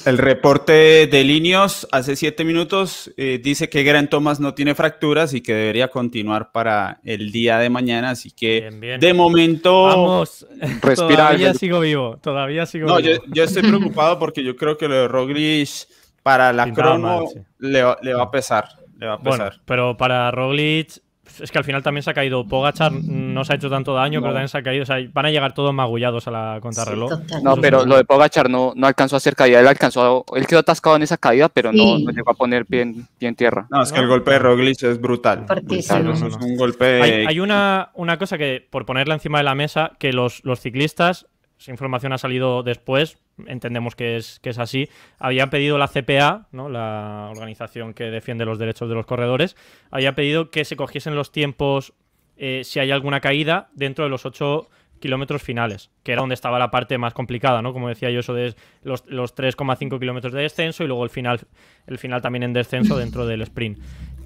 [0.05, 5.35] El reporte de Linios hace siete minutos eh, dice que Gran Thomas no tiene fracturas
[5.35, 8.09] y que debería continuar para el día de mañana.
[8.09, 9.83] Así que de momento.
[9.83, 10.47] Vamos,
[10.95, 12.17] todavía sigo vivo.
[12.23, 13.23] Todavía sigo no, vivo.
[13.27, 15.69] Yo, yo, estoy preocupado porque yo creo que lo de Roglic
[16.23, 17.25] para la crono
[17.59, 18.69] le, va a pesar.
[18.97, 19.37] Le va a pesar.
[19.37, 21.01] Bueno, pero para Roglic,
[21.39, 24.21] es que al final también se ha caído Pogachar, no se ha hecho tanto daño,
[24.21, 24.83] pero también se ha caído.
[24.83, 27.11] O sea, van a llegar todos magullados a la contrarreloj.
[27.43, 30.59] no, pero lo de Pogachar no, no alcanzó a hacer caída, él alcanzó, él quedó
[30.59, 33.67] atascado en esa caída, pero no, no, llegó a poner pie en, pie en tierra.
[33.69, 35.45] No, es que el golpe de Roglic es brutal.
[35.45, 36.11] brutal.
[36.11, 37.01] Es un golpe.
[37.01, 40.59] Hay, hay, una, una cosa que, por ponerla encima de la mesa, que los, los
[40.59, 41.27] ciclistas
[41.61, 44.89] esa información ha salido después, entendemos que es, que es así.
[45.19, 46.69] Había pedido la CPA, ¿no?
[46.69, 49.55] la organización que defiende los derechos de los corredores,
[49.91, 51.93] había pedido que se cogiesen los tiempos
[52.37, 54.69] eh, si hay alguna caída dentro de los 8
[54.99, 57.73] kilómetros finales, que era donde estaba la parte más complicada, ¿no?
[57.73, 61.41] Como decía yo, eso de los, los 3,5 kilómetros de descenso y luego el final,
[61.85, 63.77] el final también en descenso dentro del sprint.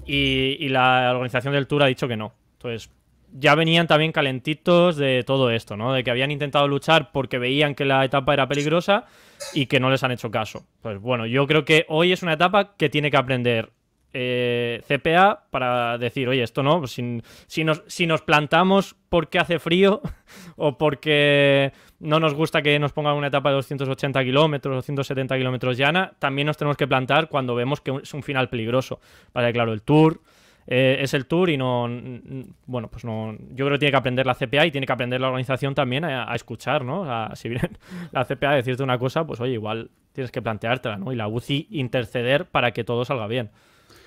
[0.06, 2.32] Y, y la organización del Tour ha dicho que no.
[2.54, 2.90] Entonces,
[3.38, 5.92] ya venían también calentitos de todo esto, ¿no?
[5.92, 9.04] De que habían intentado luchar porque veían que la etapa era peligrosa
[9.52, 10.64] y que no les han hecho caso.
[10.80, 13.70] Pues bueno, yo creo que hoy es una etapa que tiene que aprender
[14.18, 19.58] eh, CPA para decir, oye, esto no, pues si, nos, si nos plantamos porque hace
[19.58, 20.00] frío
[20.56, 25.76] o porque no nos gusta que nos pongan una etapa de 280 kilómetros, 270 kilómetros
[25.76, 29.00] llana, también nos tenemos que plantar cuando vemos que es un final peligroso.
[29.34, 30.22] Vale, claro, el Tour
[30.66, 31.88] eh, es el tour y no,
[32.66, 35.20] bueno, pues no, yo creo que tiene que aprender la CPA y tiene que aprender
[35.20, 37.06] la organización también a, escuchar, ¿no?
[37.34, 37.70] si viene
[38.12, 41.12] la CPA a decirte una cosa, pues oye, igual tienes que planteártela, ¿no?
[41.12, 43.50] Y la UCI interceder para que todo salga bien.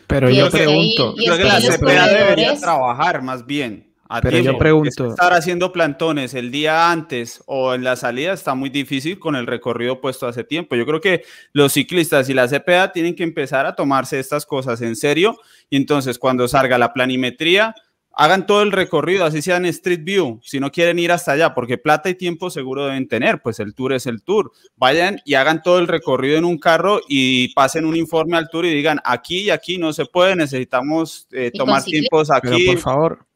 [0.07, 3.88] Pero yo pregunto, creo que la CPA debería trabajar más bien
[4.21, 5.09] pero yo pregunto.
[5.09, 9.45] Estar haciendo plantones el día antes o en la salida está muy difícil con el
[9.45, 10.75] recorrido puesto hace tiempo.
[10.75, 14.81] Yo creo que los ciclistas y la CPA tienen que empezar a tomarse estas cosas
[14.81, 15.37] en serio
[15.69, 17.75] y entonces cuando salga la planimetría,
[18.19, 21.53] hagan todo el recorrido, así sea en Street View, si no quieren ir hasta allá,
[21.53, 24.51] porque plata y tiempo seguro deben tener, pues el tour es el tour.
[24.75, 28.65] Vayan y hagan todo el recorrido en un carro y pasen un informe al tour
[28.65, 32.49] y digan, aquí y aquí no se puede, necesitamos eh, tomar tiempos aquí.
[32.49, 33.28] Pero por favor,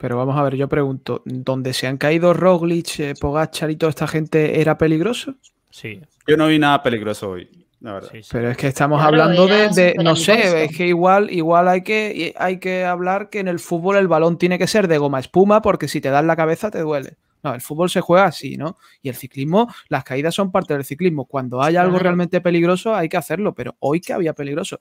[0.00, 3.90] pero vamos a ver, yo pregunto, ¿dónde se han caído Roglic, eh, Pogachar y toda
[3.90, 5.34] esta gente era peligroso?
[5.68, 6.00] Sí.
[6.26, 7.50] Yo no vi nada peligroso hoy.
[7.80, 8.10] La verdad.
[8.32, 12.58] Pero es que estamos hablando de, no sé, es que igual, igual hay que, hay
[12.58, 15.86] que hablar que en el fútbol el balón tiene que ser de goma espuma porque
[15.86, 17.18] si te das la cabeza te duele.
[17.42, 18.78] No, el fútbol se juega así, ¿no?
[19.02, 21.26] Y el ciclismo, las caídas son parte del ciclismo.
[21.26, 24.80] Cuando hay algo realmente peligroso hay que hacerlo, pero hoy que había peligroso.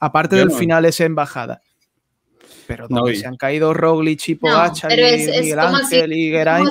[0.00, 1.62] Aparte del final esa embajada
[2.66, 6.64] pero donde se han caído Roglic y Pogacar y Miguel Ángel y Geray.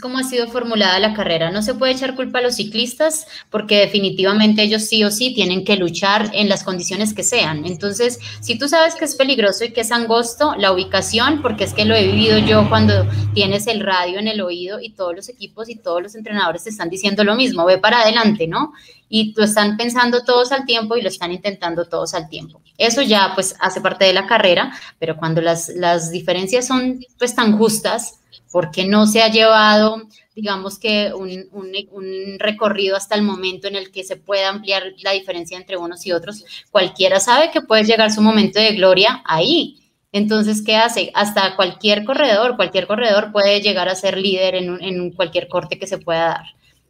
[0.00, 1.50] Cómo ha sido formulada la carrera.
[1.50, 5.64] No se puede echar culpa a los ciclistas porque definitivamente ellos sí o sí tienen
[5.64, 7.66] que luchar en las condiciones que sean.
[7.66, 11.74] Entonces, si tú sabes que es peligroso y que es angosto, la ubicación, porque es
[11.74, 15.28] que lo he vivido yo cuando tienes el radio en el oído y todos los
[15.28, 18.72] equipos y todos los entrenadores te están diciendo lo mismo, ve para adelante, ¿no?
[19.08, 22.62] Y lo están pensando todos al tiempo y lo están intentando todos al tiempo.
[22.78, 27.34] Eso ya pues hace parte de la carrera, pero cuando las, las diferencias son pues
[27.34, 28.21] tan justas,
[28.52, 30.02] porque no se ha llevado,
[30.36, 35.12] digamos que un, un, recorrido hasta el momento en el que se pueda ampliar la
[35.12, 36.44] diferencia entre unos y otros.
[36.70, 39.78] Cualquiera sabe que puede llegar su momento de gloria ahí.
[40.12, 41.10] Entonces, ¿qué hace?
[41.14, 45.86] Hasta cualquier corredor, cualquier corredor puede llegar a ser líder en, en cualquier corte que
[45.86, 46.44] se pueda dar.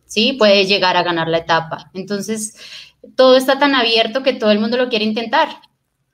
[0.04, 0.34] ¿Sí?
[0.34, 1.90] Puede llegar a ganar la etapa.
[1.94, 2.56] Entonces,
[3.16, 5.48] todo está tan abierto que todo el mundo lo quiere intentar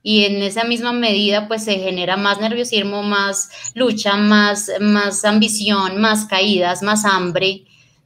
[0.01, 5.99] y en esa misma medida pues se genera más nerviosismo, más lucha, más, más ambición,
[5.99, 7.65] más caídas, más hambre,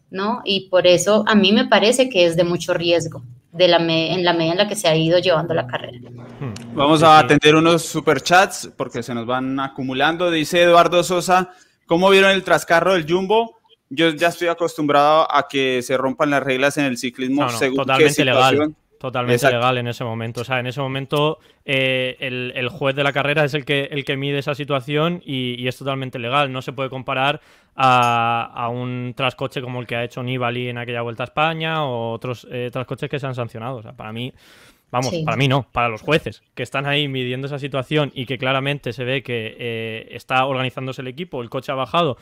[0.09, 0.41] ¿no?
[0.43, 4.25] Y por eso a mí me parece que es de mucho riesgo de la en
[4.25, 5.99] la medida en la que se ha ido llevando la carrera.
[6.39, 6.75] Hmm.
[6.75, 10.31] Vamos a atender unos superchats porque se nos van acumulando.
[10.31, 11.51] Dice Eduardo Sosa,
[11.85, 13.59] ¿cómo vieron el trascarro del Jumbo?
[13.89, 18.25] Yo ya estoy acostumbrado a que se rompan las reglas en el ciclismo según totalmente
[18.25, 20.39] legal Totalmente legal en ese momento.
[20.39, 24.05] O sea, en ese momento eh, el, juez de la carrera es el que, el
[24.05, 26.53] que mide esa situación y, es totalmente legal.
[26.53, 27.41] No se puede comparar
[27.75, 32.13] a, un trascoche como el que ha hecho Nibali en aquella vuelta a España o
[32.13, 33.75] otros eh, trascoches que se han sancionado.
[33.75, 34.31] O sea, para mí,
[34.89, 38.37] vamos, para mí no, para los jueces que están ahí midiendo esa situación y que
[38.37, 42.15] claramente se ve que eh, está organizándose el equipo, el coche ha bajado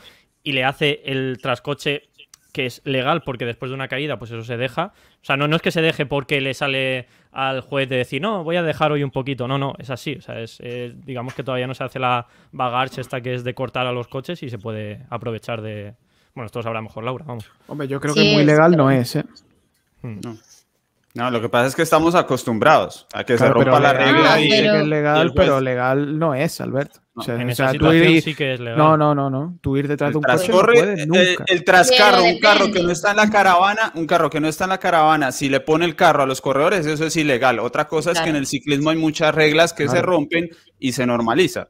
[0.43, 2.09] y le hace el trascoche
[2.51, 4.93] que es legal porque después de una caída, pues eso se deja.
[5.21, 8.21] O sea, no, no es que se deje porque le sale al juez de decir,
[8.21, 9.47] no, voy a dejar hoy un poquito.
[9.47, 10.15] No, no, es así.
[10.15, 10.59] O sea, es,
[11.05, 14.07] digamos que todavía no se hace la bagarche esta que es de cortar a los
[14.07, 15.95] coches y se puede aprovechar de.
[16.33, 17.51] Bueno, esto lo sabrá mejor Laura, vamos.
[17.67, 19.25] Hombre, yo creo que muy legal no es, ¿eh?
[20.01, 20.19] Hmm.
[20.23, 20.37] No,
[21.13, 24.79] lo que pasa es que estamos acostumbrados a que se rompa la regla y que
[24.79, 27.01] es legal, pero legal no es, Alberto.
[27.15, 28.77] o sea, en esa situación sí que es legal.
[28.77, 29.57] No, no, no, no.
[29.61, 31.43] Tú ir detrás de un coche no puedes nunca.
[31.47, 34.65] El, trascarro, un carro que no está en la caravana, un carro que no está
[34.65, 37.59] en la caravana, si le pone el carro a los corredores, eso es ilegal.
[37.59, 41.05] Otra cosa es que en el ciclismo hay muchas reglas que se rompen y se
[41.05, 41.69] normaliza.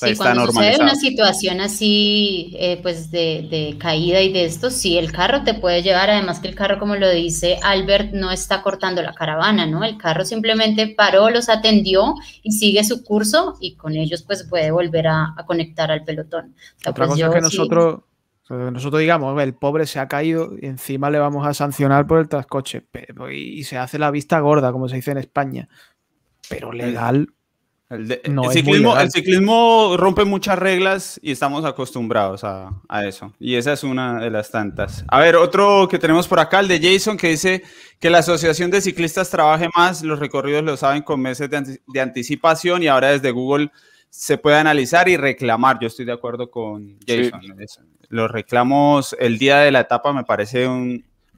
[0.00, 5.12] Sí, cuando sucede una situación así, eh, pues de, caída y de esto, sí, el
[5.12, 9.02] carro te puede llevar, además que el carro, como lo dice Albert, no está cortando
[9.02, 9.84] la caravana, ¿no?
[9.84, 14.70] El carro simplemente paró, los atendió y sigue su curso y con ellos pues puede
[14.70, 16.54] volver a, conectar al pelotón.
[16.78, 18.00] Otra pues, cosa es que nosotros,
[18.48, 22.28] nosotros digamos, el pobre se ha caído y encima le vamos a sancionar por el
[22.28, 22.86] trascoche
[23.30, 25.68] y se hace la vista gorda, como se dice en España.
[26.48, 27.28] Pero legal,
[27.90, 28.20] el,
[29.10, 32.72] ciclismo, rompe muchas reglas y estamos acostumbrados a,
[33.04, 33.32] eso.
[33.40, 35.04] Y esa es una de las tantas.
[35.08, 37.64] A ver, otro que tenemos por acá, el de Jason, que dice
[37.98, 42.84] que la Asociación de Ciclistas trabaje más, los recorridos lo saben con meses de, anticipación
[42.84, 43.72] y ahora desde Google
[44.08, 45.78] se puede analizar y reclamar.
[45.80, 47.40] Yo estoy de acuerdo con Jason.
[48.08, 50.68] Los reclamos el día de la etapa me parece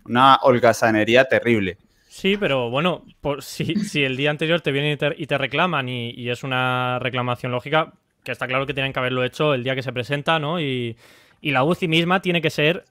[0.04, 1.78] una holgazanería terrible.
[2.12, 6.28] Sí, pero bueno, por, si, si, el día anterior te vienen y te, reclaman y,
[6.28, 9.82] es una reclamación lógica, que está claro que tienen que haberlo hecho el día que
[9.82, 10.60] se presenta, ¿no?
[10.60, 10.94] Y,
[11.40, 12.84] la UCI misma tiene que ser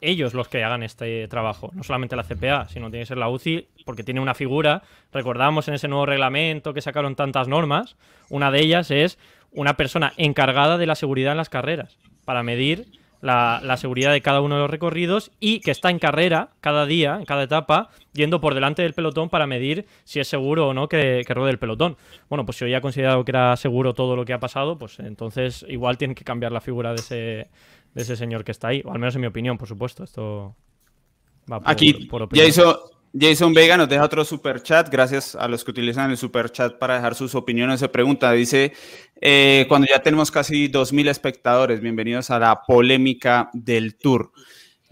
[0.00, 3.28] ellos los que hagan este trabajo, no solamente la CPA, sino tiene que ser la
[3.28, 7.96] UCI porque tiene una figura, recordamos en ese nuevo reglamento que sacaron tantas normas,
[8.28, 9.18] una de ellas es
[9.50, 12.86] una persona encargada de la seguridad en las carreras, para medir
[13.20, 17.16] la, seguridad de cada uno de los recorridos y que está en carrera cada día,
[17.16, 20.88] en cada etapa, yendo por delante del pelotón para medir si es seguro o no
[20.88, 21.96] que, que ruede el pelotón.
[22.28, 24.98] Bueno, pues si hoy ha considerado que era seguro todo lo que ha pasado, pues
[24.98, 27.50] entonces igual tiene que cambiar la figura de ese,
[27.94, 30.04] de ese señor que está ahí, o al menos en mi opinión, por supuesto.
[30.04, 30.54] Esto
[31.50, 34.88] va por, Aquí ya hizo Jason Vega nos deja otro super chat.
[34.88, 37.80] Gracias a los que utilizan el super chat para dejar sus opiniones.
[37.80, 38.72] Se pregunta, dice,
[39.20, 44.30] eh, cuando ya tenemos casi 2.000 espectadores, bienvenidos a la polémica del tour.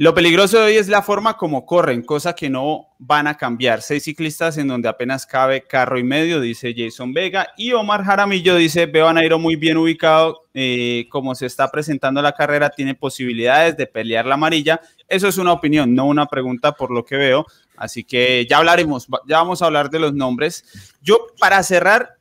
[0.00, 3.82] Lo peligroso de hoy es la forma como corren, cosa que no van a cambiar.
[3.82, 7.48] Seis ciclistas en donde apenas cabe carro y medio, dice Jason Vega.
[7.56, 12.22] Y Omar Jaramillo dice, veo a Nairo muy bien ubicado, eh, como se está presentando
[12.22, 14.80] la carrera, tiene posibilidades de pelear la amarilla.
[15.08, 17.44] Eso es una opinión, no una pregunta por lo que veo.
[17.78, 20.64] Así que ya hablaremos, ya vamos a hablar de los nombres.
[21.00, 22.16] Yo, para cerrar,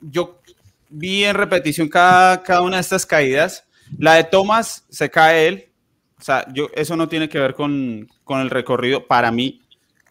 [0.00, 0.40] yo
[0.88, 3.64] vi en repetición cada, cada una de estas caídas.
[3.98, 5.66] La de Thomas se cae él.
[6.18, 9.60] O sea, yo, eso no tiene que ver con, con el recorrido para mí.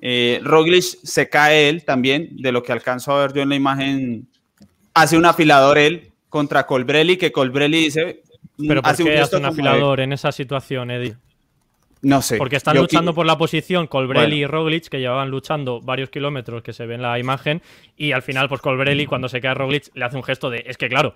[0.02, 3.56] Eh, Roglic se cae él también, de lo que alcanzo a ver yo en la
[3.56, 4.28] imagen.
[4.94, 8.24] Hace un afilador él contra Colbrelli, que Colbrelli dice.
[8.58, 11.16] ¿Pero por hace qué un hace un afilador en esa situación, Eddie?
[12.02, 12.38] No sé.
[12.38, 16.72] Porque están luchando por la posición Colbrelli y Roglic, que llevaban luchando varios kilómetros, que
[16.72, 17.62] se ve en la imagen,
[17.98, 20.78] y al final, pues Colbrelli, cuando se cae Roglic, le hace un gesto de, es
[20.78, 21.14] que claro,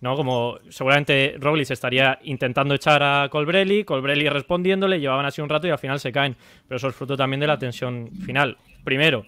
[0.00, 0.14] ¿no?
[0.16, 5.70] Como seguramente Roglic estaría intentando echar a Colbrelli, Colbrelli respondiéndole, llevaban así un rato y
[5.70, 6.36] al final se caen.
[6.66, 8.58] Pero eso es fruto también de la tensión final.
[8.84, 9.24] Primero,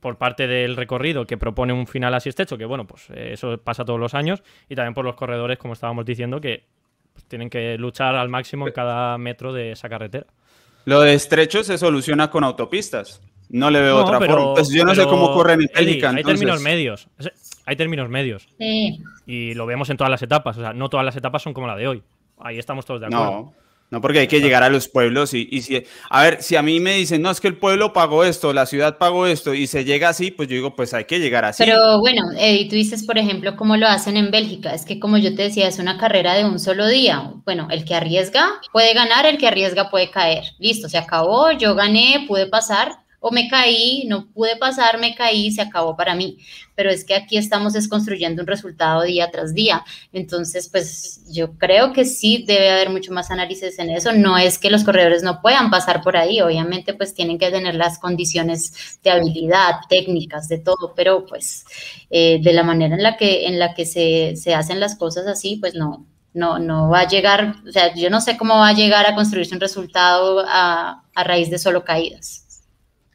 [0.00, 3.58] por parte del recorrido que propone un final así estrecho, que bueno, pues eh, eso
[3.58, 6.64] pasa todos los años, y también por los corredores, como estábamos diciendo, que
[7.12, 10.26] pues, tienen que luchar al máximo en cada metro de esa carretera.
[10.84, 13.20] Lo de estrecho se soluciona con autopistas.
[13.48, 14.54] No le veo otra forma.
[14.54, 16.10] Pues yo no sé cómo corre en técnica.
[16.10, 17.08] Hay términos medios.
[17.66, 18.48] Hay términos medios.
[19.26, 20.56] Y lo vemos en todas las etapas.
[20.56, 22.02] O sea, no todas las etapas son como la de hoy.
[22.38, 23.30] Ahí estamos todos de acuerdo.
[23.30, 23.54] No.
[23.92, 26.80] No, porque hay que llegar a los pueblos y, si, a ver, si a mí
[26.80, 29.84] me dicen, no, es que el pueblo pagó esto, la ciudad pagó esto y se
[29.84, 31.62] llega así, pues yo digo, pues hay que llegar así.
[31.62, 34.72] Pero bueno, Eddie, tú dices, por ejemplo, cómo lo hacen en Bélgica.
[34.72, 37.34] Es que como yo te decía, es una carrera de un solo día.
[37.44, 40.44] Bueno, el que arriesga puede ganar, el que arriesga puede caer.
[40.58, 45.52] Listo, se acabó, yo gané, pude pasar, o me caí, no pude pasar, me caí,
[45.52, 46.38] se acabó para mí.
[46.74, 49.84] Pero es que aquí estamos desconstruyendo un resultado día tras día.
[50.12, 54.12] Entonces, pues yo creo que sí debe haber mucho más análisis en eso.
[54.12, 57.76] No es que los corredores no puedan pasar por ahí, obviamente pues tienen que tener
[57.76, 61.64] las condiciones de habilidad, técnicas, de todo, pero pues
[62.10, 65.28] eh, de la manera en la que, en la que se, se hacen las cosas
[65.28, 68.68] así, pues no, no, no va a llegar, o sea, yo no sé cómo va
[68.68, 72.41] a llegar a construirse un resultado a, a raíz de solo caídas.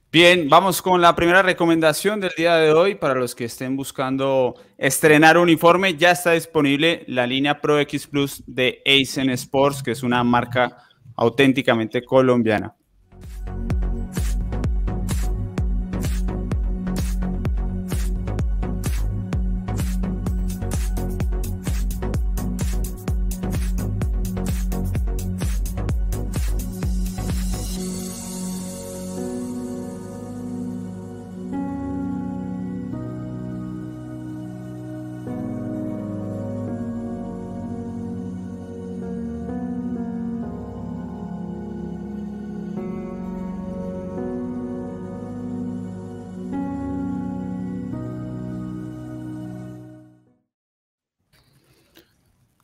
[0.10, 4.56] Bien, vamos con la primera recomendación del día de hoy para los que estén buscando
[4.78, 5.98] estrenar uniforme.
[5.98, 10.78] Ya está disponible la línea Pro X Plus de Aizen Sports, que es una marca
[11.17, 12.74] auténticamente colombiana.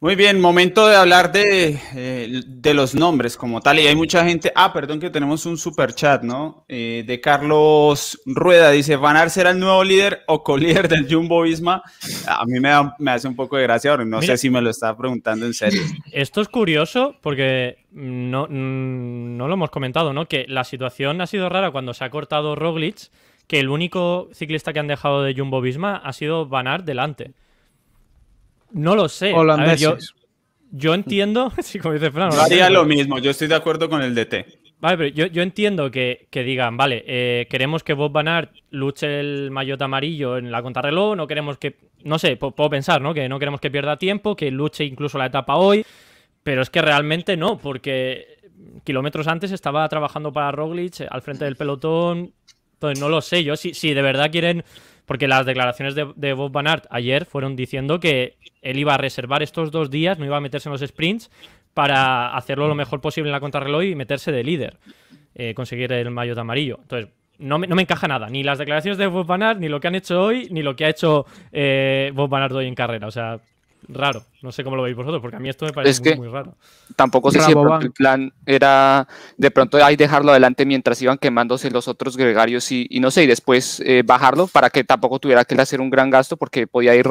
[0.04, 3.80] Muy bien, momento de hablar de, eh, de, los nombres como tal.
[3.80, 4.52] Y hay mucha gente.
[4.54, 6.66] Ah, perdón, que tenemos un super chat, ¿no?
[6.68, 8.72] Eh, de Carlos Rueda.
[8.72, 11.82] Dice: ¿Van a ser el nuevo líder o co-líder del Jumbo Visma?
[12.28, 14.98] A mí me, me hace un poco de gracia, no sé si me lo estaba
[14.98, 15.82] preguntando en serio.
[16.12, 20.26] Esto es curioso porque no, no lo hemos comentado, ¿no?
[20.26, 23.10] Que la situación ha sido rara cuando se ha cortado Roglic,
[23.48, 27.32] que el único ciclista que han dejado de Jumbo Visma ha sido Van Aert delante.
[28.74, 29.34] No lo sé.
[30.72, 31.52] yo, entiendo.
[31.62, 34.64] sí, como dice Fran, haría lo mismo, yo estoy de acuerdo con el DT.
[34.80, 39.50] Vale, pero yo, entiendo que, digan, vale, eh, queremos que Bob Van Aert luche el
[39.50, 43.14] maillot amarillo en la contrarreloj, no queremos que, no sé, puedo pensar, ¿no?
[43.14, 45.86] Que no queremos que pierda tiempo, que luche incluso la etapa hoy,
[46.44, 48.28] pero es que realmente no, porque
[48.84, 52.34] kilómetros antes estaba trabajando para Roglic al frente del pelotón,
[52.74, 54.66] entonces no lo sé, yo si, si de verdad quieren
[55.06, 59.44] porque las declaraciones de, Bob Van Aert ayer fueron diciendo que él iba a reservar
[59.44, 61.30] estos dos días, no iba a meterse en los sprints
[61.74, 64.78] para hacerlo lo mejor posible en la contrarreloj y meterse de líder,
[65.36, 66.80] eh, conseguir el maillot amarillo.
[66.82, 69.88] Entonces, no me, encaja nada, ni las declaraciones de Bob Van Aert, ni lo que
[69.88, 73.08] han hecho hoy, ni lo que ha hecho eh, Bob Van Aert hoy en carrera.
[73.08, 73.40] O sea,
[73.88, 74.24] raro.
[74.42, 76.56] No sé cómo lo veis vosotros, porque a mí esto me parece muy, raro.
[76.96, 79.08] Tampoco sé si el plan era
[79.38, 83.28] de pronto ahí dejarlo adelante mientras iban quemándose los otros gregarios y, no sé, y
[83.28, 87.08] después eh, bajarlo para que tampoco tuviera que hacer un gran gasto porque podía ir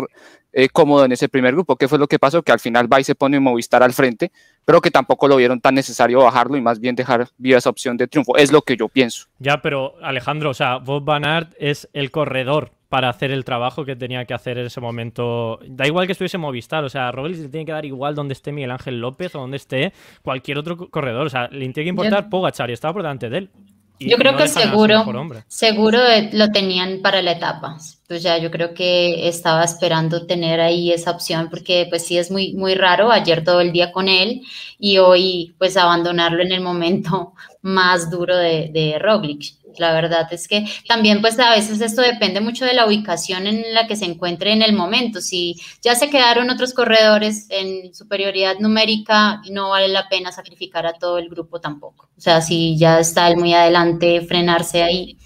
[0.53, 1.77] eh, cómodo en ese primer grupo.
[1.77, 2.43] ¿Qué fue lo que pasó?
[2.43, 4.31] Que al final va y se pone Movistar al frente,
[4.65, 7.97] pero que tampoco lo vieron tan necesario bajarlo y más bien dejar viva esa opción
[7.97, 8.37] de triunfo.
[8.37, 9.27] Es lo que yo pienso.
[9.39, 13.87] Ya, pero Alejandro, o sea, Bob Van Aert es el corredor para hacer el trabajo
[13.87, 15.59] que tenía que hacer en ese momento.
[15.67, 18.53] Da igual que estuviese Movistar, o sea, a le tiene que dar igual donde esté
[18.53, 21.27] Miguel Ángel López o donde esté cualquier otro corredor.
[21.27, 23.51] O sea, le tiene que importar Pogachar y estaba por delante de él.
[23.99, 25.07] yo creo que seguro,
[25.49, 26.01] seguro
[26.33, 27.79] lo tenían para la etapa.
[28.07, 32.31] Pues ya yo creo que estaba esperando tener ahí esa opción porque pues sí es
[32.31, 34.43] muy, muy raro ayer todo el día con él
[34.79, 37.33] y hoy pues abandonarlo en el momento
[37.63, 39.62] más duro de, de Roglic.
[39.79, 43.75] La verdad es que también pues a veces esto depende mucho de la ubicación en
[43.75, 45.21] la que se encuentre en el momento.
[45.21, 50.95] Si ya se quedaron otros corredores en superioridad numérica, no vale la pena sacrificar a
[50.95, 52.09] todo el grupo tampoco.
[52.17, 55.19] O sea, si ya está el muy adelante, frenarse ahí,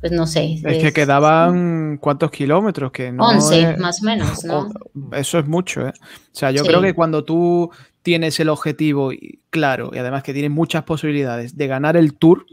[0.00, 0.60] pues no sé.
[0.64, 4.68] Es, que quedaban cuántos kilómetros que no 11 más o menos, ¿no?
[5.12, 5.92] Eso es mucho, ¿eh?
[5.96, 7.70] O sea, yo creo que cuando tú
[8.02, 9.10] tienes el objetivo
[9.50, 12.46] claro y además que tienes muchas posibilidades de ganar el Tour,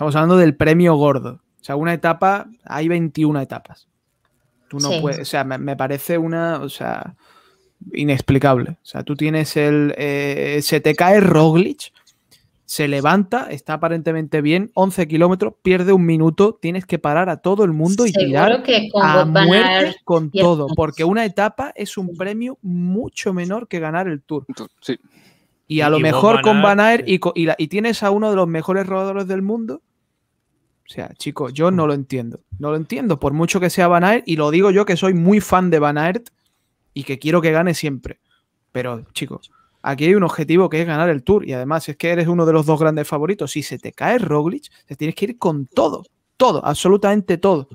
[0.00, 1.42] Estamos hablando del premio gordo.
[1.60, 3.86] O sea, una etapa, hay 21 etapas.
[4.66, 7.16] Tú no puedes, o sea, me, parece una, o sea,
[7.92, 8.78] inexplicable.
[8.82, 11.92] O sea, tú tienes el, eh, se te cae Roglic,
[12.64, 17.64] se levanta, está aparentemente bien, 11 kilómetros, pierde un minuto, tienes que parar a todo
[17.64, 18.64] el mundo y tirar
[19.02, 24.22] a muerte con todo, porque una etapa es un premio mucho menor que ganar el
[24.22, 24.46] Tour.
[24.80, 24.98] Sí.
[25.68, 28.86] Y a lo mejor con Van Aert y, y, tienes a uno de los mejores
[28.86, 29.82] rodadores del mundo
[30.90, 32.40] o sea, chicos, yo no lo entiendo.
[32.58, 35.14] No lo entiendo, por mucho que sea Van Aert, y lo digo yo que soy
[35.14, 36.30] muy fan de Van Aert
[36.92, 38.18] y que quiero que gane siempre.
[38.72, 42.10] Pero, chicos, aquí hay un objetivo que es ganar el Tour, y además es que
[42.10, 43.52] eres uno de los dos grandes favoritos.
[43.52, 46.02] Si se te cae Roglic, te tienes que ir con todo,
[46.36, 47.68] todo, absolutamente todo.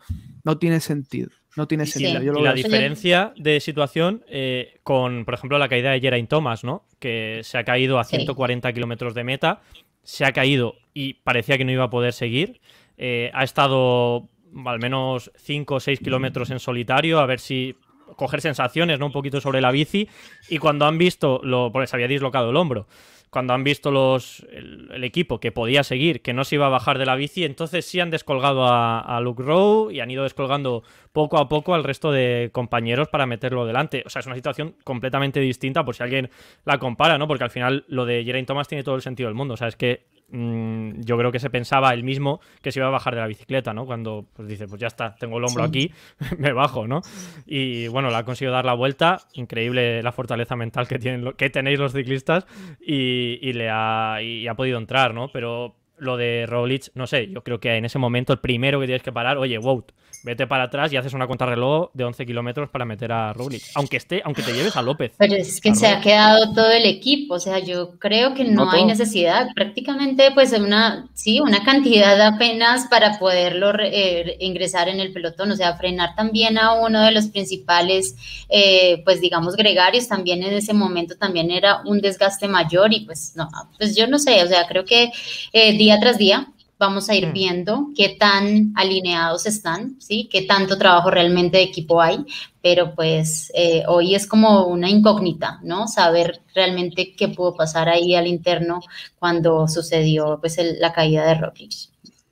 [0.43, 1.29] No tiene sentido.
[1.55, 2.37] No tiene sentido.
[2.37, 6.83] y la diferencia de situación eh, con, por ejemplo, la caída de Geraint Thomas, ¿no?
[6.99, 9.61] Que se ha caído a 140 kilómetros de meta,
[10.03, 12.59] se ha caído y parecía que no iba a poder seguir.
[12.97, 14.29] Eh, ha estado
[14.65, 17.75] al menos 5 o 6 kilómetros en solitario, a ver si
[18.15, 19.07] coger sensaciones, ¿no?
[19.07, 20.07] Un poquito sobre la bici.
[20.49, 22.87] Y cuando han visto, lo, porque se había dislocado el hombro,
[23.29, 26.97] cuando han visto los, el, equipo que podía seguir, que no se iba a bajar
[26.97, 30.83] de la bici, entonces sí han descolgado a, a, Luke Rowe y han ido descolgando
[31.11, 34.03] poco a poco al resto de compañeros para meterlo delante.
[34.05, 36.29] O sea, es una situación completamente distinta por si alguien
[36.63, 37.27] la compara, ¿no?
[37.27, 39.55] Porque al final lo de Geraint Thomas tiene todo el sentido del mundo.
[39.55, 42.87] O sea, es que Mm, yo creo que se pensaba él mismo que se iba
[42.87, 43.85] a bajar de la bicicleta, ¿no?
[43.85, 45.91] Cuando pues dice, pues ya está, tengo el hombro aquí,
[46.39, 47.01] me bajo, ¿no?
[47.45, 51.49] Y bueno, la ha conseguido dar la vuelta, increíble la fortaleza mental que, tienen, que
[51.49, 52.47] tenéis los ciclistas
[52.79, 55.29] y, le ha, y ha podido entrar, ¿no?
[55.31, 58.87] Pero lo de Roglic, no sé, yo creo que en ese momento el primero que
[58.87, 59.91] tienes que parar, oye, Wout,
[60.25, 63.97] vete para atrás y haces una contrarreloj de 11 kilómetros para meter a Roglic, aunque
[63.97, 65.13] esté, aunque te lleves a López.
[65.17, 68.69] Pero es que se ha quedado todo el equipo, o sea, yo creo que no,
[68.71, 75.13] hay necesidad, prácticamente pues una, sí, una cantidad apenas para poderlo eh, ingresar en el
[75.13, 78.15] pelotón, o sea, frenar también a uno de los principales,
[78.49, 83.33] eh, pues digamos, gregarios, también en ese momento también era un desgaste mayor y pues
[83.35, 83.47] no,
[83.77, 85.11] pues yo no sé, o sea, creo que
[85.53, 86.47] eh, día tras día
[86.77, 87.33] vamos a ir Mm.
[87.33, 90.27] viendo qué tan alineados están, ¿sí?
[90.31, 92.25] Qué tanto trabajo realmente de equipo hay,
[92.61, 95.87] pero pues eh, hoy es como una incógnita, ¿no?
[95.87, 98.81] Saber realmente qué pudo pasar ahí al interno
[99.19, 101.71] cuando sucedió pues el- la caída de Roglic.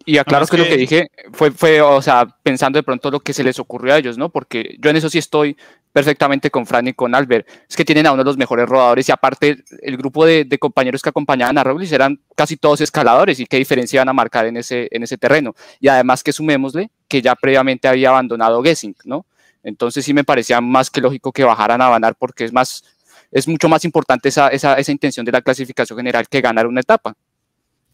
[0.05, 3.09] Y aclaro Además que lo que- que dije fue, fue, o sea, pensando de pronto
[3.09, 4.27] lo que se les ocurrió a ellos, ¿no?
[4.29, 5.55] Porque yo en eso sí estoy
[5.93, 7.47] perfectamente con Fran y con Albert.
[7.69, 10.57] Es que tienen a uno de los mejores rodadores y aparte el grupo de, de
[10.57, 14.47] compañeros que acompañaban a Roglic eran casi todos escaladores y qué diferencia iban a marcar
[14.47, 15.53] en ese, en ese terreno.
[15.79, 19.25] Y además que sumémosle que ya previamente había abandonado Gessing, ¿no?
[19.63, 22.83] Entonces sí me parecía más que lógico que bajaran a Van Aert porque es más,
[23.31, 26.81] es mucho más importante esa, esa, esa intención de la clasificación general que ganar una
[26.81, 27.13] etapa,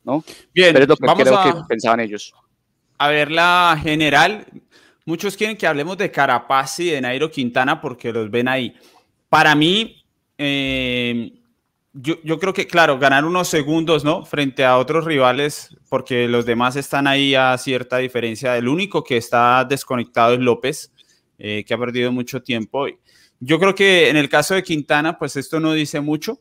[0.04, 0.24] ¿no?
[0.54, 2.34] Bien, Pero es lo que vamos creo a, que pensaban ellos.
[2.98, 4.46] a ver la general.
[5.10, 8.76] Muchos quieren que hablemos de Carapaz y de Nairo Quintana porque los ven ahí.
[9.28, 10.06] Para mí,
[10.38, 11.34] eh,
[11.94, 14.24] yo, creo que, claro, ganar unos segundos, ¿no?
[14.24, 18.56] Frente a otros rivales, porque los demás están ahí a cierta diferencia.
[18.56, 20.92] El único que está desconectado es López,
[21.40, 22.86] eh, que ha perdido mucho tiempo.
[23.40, 26.40] Yo creo que en el caso de Quintana, pues esto no dice mucho.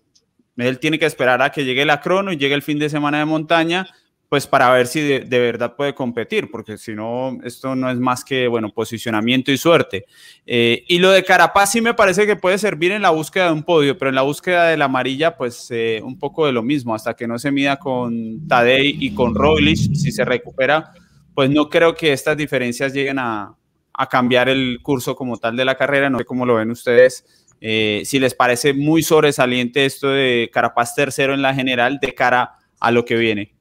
[0.59, 3.21] Él tiene que esperar a que llegue la crono y llegue el fin de semana
[3.21, 3.89] de montaña,
[4.29, 8.25] pues para ver si de, verdad puede competir, porque si no, esto no es más
[8.25, 10.05] que, bueno, posicionamiento y suerte.
[10.45, 13.53] Eh, y lo de Carapaz sí me parece que puede servir en la búsqueda de
[13.53, 16.63] un podio, pero en la búsqueda de la amarilla, pues eh, un poco de lo
[16.63, 20.93] mismo, hasta que no se mida con Tadej y con Roglic, si se recupera,
[21.35, 23.55] pues no creo que estas diferencias lleguen a,
[23.95, 27.25] a cambiar el curso como tal de la carrera, no sé cómo lo ven ustedes.
[27.61, 32.53] Eh, si les parece muy sobresaliente esto de Carapaz tercero en la general de cara
[32.79, 33.58] a lo que viene.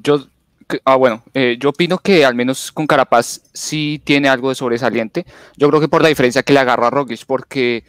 [0.00, 0.26] Yo,
[0.86, 5.26] ah, bueno, eh, yo opino que al menos con Carapaz sí tiene algo de sobresaliente.
[5.56, 7.84] Yo creo que por la diferencia que le agarró a Roglic, porque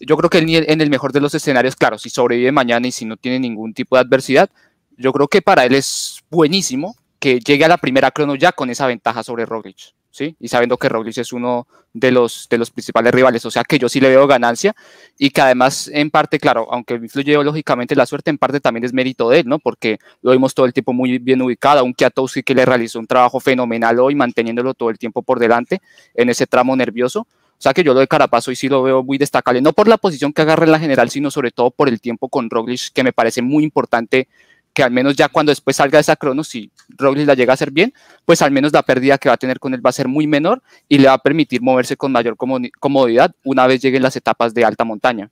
[0.00, 2.92] yo creo que él en el mejor de los escenarios, claro, si sobrevive mañana y
[2.92, 4.50] si no tiene ningún tipo de adversidad,
[4.98, 8.70] yo creo que para él es buenísimo que llegue a la primera crono ya con
[8.70, 10.34] esa ventaja sobre Roglic, ¿sí?
[10.40, 13.78] Y sabiendo que Roglic es uno de los, de los principales rivales, o sea que
[13.78, 14.74] yo sí le veo ganancia
[15.18, 18.94] y que además en parte, claro, aunque influye lógicamente la suerte, en parte también es
[18.94, 19.58] mérito de él, ¿no?
[19.58, 23.06] Porque lo vimos todo el tiempo muy bien ubicado, un Kiatowski que le realizó un
[23.06, 25.80] trabajo fenomenal hoy, manteniéndolo todo el tiempo por delante
[26.14, 27.26] en ese tramo nervioso.
[27.58, 29.86] O sea que yo lo de Carapaz hoy sí lo veo muy destacable, no por
[29.86, 32.92] la posición que agarra en la general, sino sobre todo por el tiempo con Roglic,
[32.92, 34.28] que me parece muy importante
[34.76, 37.70] que al menos ya cuando después salga esa crono, si Roglic la llega a hacer
[37.70, 37.94] bien,
[38.26, 40.26] pues al menos la pérdida que va a tener con él va a ser muy
[40.26, 44.16] menor y le va a permitir moverse con mayor comodi- comodidad una vez lleguen las
[44.16, 45.30] etapas de alta montaña.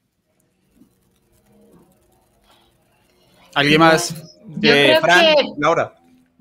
[3.55, 4.15] ¿Alguien más?
[4.47, 5.95] Yo creo que- Laura.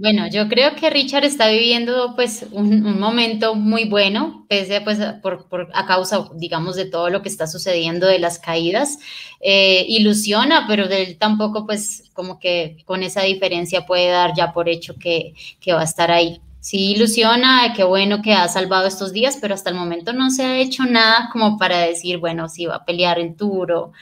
[0.04, 5.86] Bueno, yo creo que Richard está viviendo pues un, momento muy bueno, pese pues a
[5.88, 9.00] causa, digamos, de todo lo que está sucediendo de las caídas.
[9.40, 14.68] Eh, ilusiona, pero él tampoco pues como que con esa diferencia puede dar ya por
[14.68, 16.42] hecho que, que va a estar ahí.
[16.60, 20.44] Sí ilusiona, qué bueno que ha salvado estos días, pero hasta el momento no se
[20.44, 23.94] ha hecho nada como para decir, bueno, si va a pelear en Tour o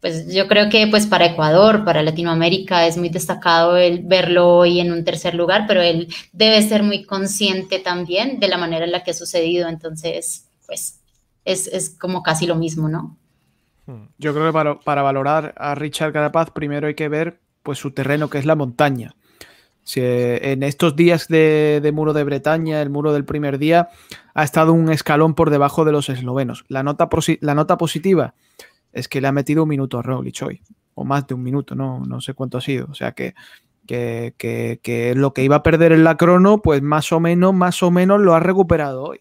[0.00, 4.80] pues yo creo que pues para Ecuador, para Latinoamérica es muy destacado el verlo hoy
[4.80, 8.92] en un tercer lugar, pero él debe ser muy consciente también de la manera en
[8.92, 11.00] la que ha sucedido, entonces pues
[11.44, 13.16] es, es como casi lo mismo, ¿no?
[14.18, 17.90] Yo creo que para, para valorar a Richard Carapaz primero hay que ver pues su
[17.90, 19.14] terreno que es la montaña.
[19.82, 23.88] Si, eh, en estos días de, de muro de Bretaña, el muro del primer día,
[24.34, 26.66] ha estado un escalón por debajo de los eslovenos.
[26.68, 27.08] La nota,
[27.40, 28.34] la nota positiva
[28.92, 30.62] es que le ha metido un minuto a Roglic hoy,
[30.94, 32.86] o más de un minuto, no, no sé cuánto ha sido.
[32.90, 33.34] O sea que,
[33.86, 34.34] que,
[34.82, 37.90] que- lo que iba a perder en la crono, pues más o menos, más o
[37.90, 39.20] menos lo ha recuperado hoy.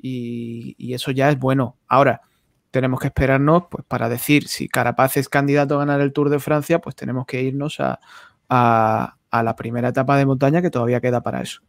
[0.00, 1.76] Y, y eso ya es bueno.
[1.86, 2.22] Ahora,
[2.70, 6.38] tenemos que esperarnos pues, para decir si Carapaz es candidato a ganar el Tour de
[6.40, 8.00] Francia, pues tenemos que irnos a,
[8.48, 11.60] a- a la primera etapa de montaña que todavía queda para eso.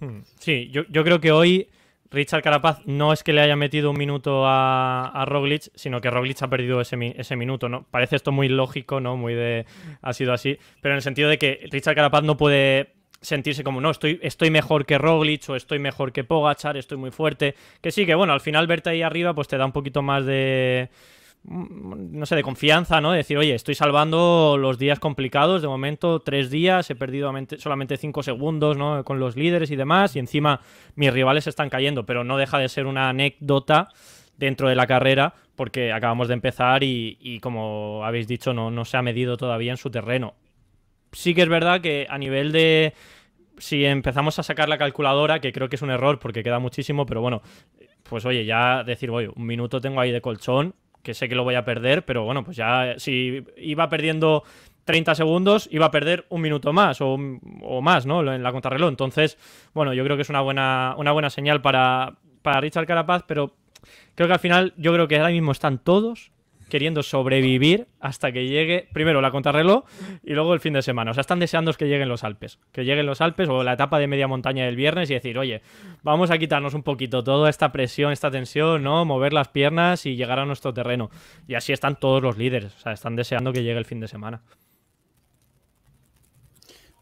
[0.00, 0.20] Hmm.
[0.38, 1.68] Sí, yo, yo creo que hoy
[2.14, 6.10] Richard Carapaz no es que le haya metido un minuto a, a Roglic, sino que
[6.10, 7.86] Roglic ha perdido ese, mi- ese minuto, ¿no?
[7.90, 9.16] Parece esto muy lógico, ¿no?
[9.16, 9.66] Muy de...
[10.00, 13.80] ha sido así, pero en el sentido de que Richard Carapaz no puede sentirse como,
[13.80, 17.54] no, estoy, estoy mejor que Roglic o estoy mejor que Pogachar, estoy muy fuerte.
[17.80, 20.26] Que sí, que bueno, al final verte ahí arriba pues te da un poquito más
[20.26, 20.90] de
[21.46, 23.12] no sé, de confianza, ¿no?
[23.12, 27.58] De decir, oye, estoy salvando los días complicados, de momento tres días, he perdido amente-
[27.58, 29.04] solamente cinco segundos, ¿no?
[29.04, 30.60] Con los líderes y demás, y encima
[30.94, 33.88] mis rivales están cayendo, pero no deja de ser una anécdota
[34.38, 38.84] dentro de la carrera, porque acabamos de empezar y, y como habéis dicho, no, no
[38.84, 40.34] se ha medido todavía en su terreno.
[41.12, 42.94] Sí que es verdad que a nivel de...
[43.58, 47.06] Si empezamos a sacar la calculadora, que creo que es un error porque queda muchísimo,
[47.06, 47.40] pero bueno,
[48.02, 50.74] pues oye, ya decir, oye, un minuto tengo ahí de colchón,
[51.04, 54.42] que sé que lo voy a perder, pero bueno, pues ya si iba perdiendo
[54.84, 57.16] 30 segundos iba a perder un minuto más o,
[57.80, 58.32] más, ¿no?
[58.32, 58.88] En la contrarreloj.
[58.88, 59.38] Entonces,
[59.72, 63.54] bueno, yo creo que es una buena, una buena señal para, para Richard Carapaz, pero
[64.14, 66.32] creo que al final, yo creo que ahora mismo están todos
[66.68, 69.84] queriendo sobrevivir hasta que llegue primero la contrarreloj
[70.22, 71.10] y luego el fin de semana.
[71.10, 72.58] O sea, están deseando que lleguen los Alpes.
[72.72, 75.62] Que lleguen los Alpes o la etapa de media montaña del viernes y decir, oye,
[76.02, 79.04] vamos a quitarnos un poquito toda esta presión, esta tensión, ¿no?
[79.04, 81.10] Mover las piernas y llegar a nuestro terreno.
[81.48, 82.74] Y así están todos los líderes.
[82.74, 84.42] O sea, están deseando que llegue el fin de semana.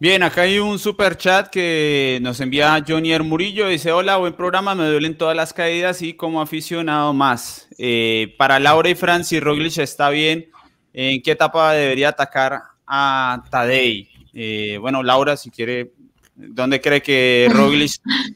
[0.02, 3.68] Bien, acá hay un super chat que nos envía Johnny Murillo.
[3.68, 4.74] Dice: Hola, buen programa.
[4.74, 7.68] Me duelen todas las caídas y como aficionado más.
[7.78, 10.50] Eh, para Laura y Francis, Roglic está bien.
[10.92, 14.08] ¿En qué etapa debería atacar a Tadei?
[14.34, 15.92] Eh, bueno, Laura, si quiere,
[16.34, 17.92] ¿dónde cree que Roglic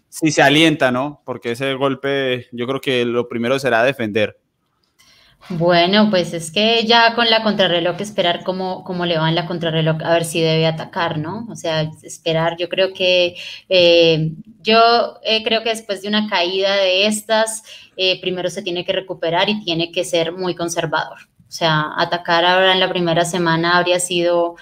[0.08, 1.20] si se alienta, no?
[1.24, 4.38] Porque ese golpe, yo creo que lo primero será defender.
[5.48, 9.46] Bueno, pues es que ya con la contrarreloj esperar cómo, cómo le va en la
[9.46, 11.46] contrarreloj, a ver si debe atacar, ¿no?
[11.48, 13.36] O sea, esperar, yo creo que
[13.68, 14.32] eh,
[14.62, 17.62] yo eh, creo que después de una caída de estas,
[17.96, 21.18] eh, primero se tiene que recuperar y tiene que ser muy conservador.
[21.48, 24.56] O sea, atacar ahora en la primera semana habría sido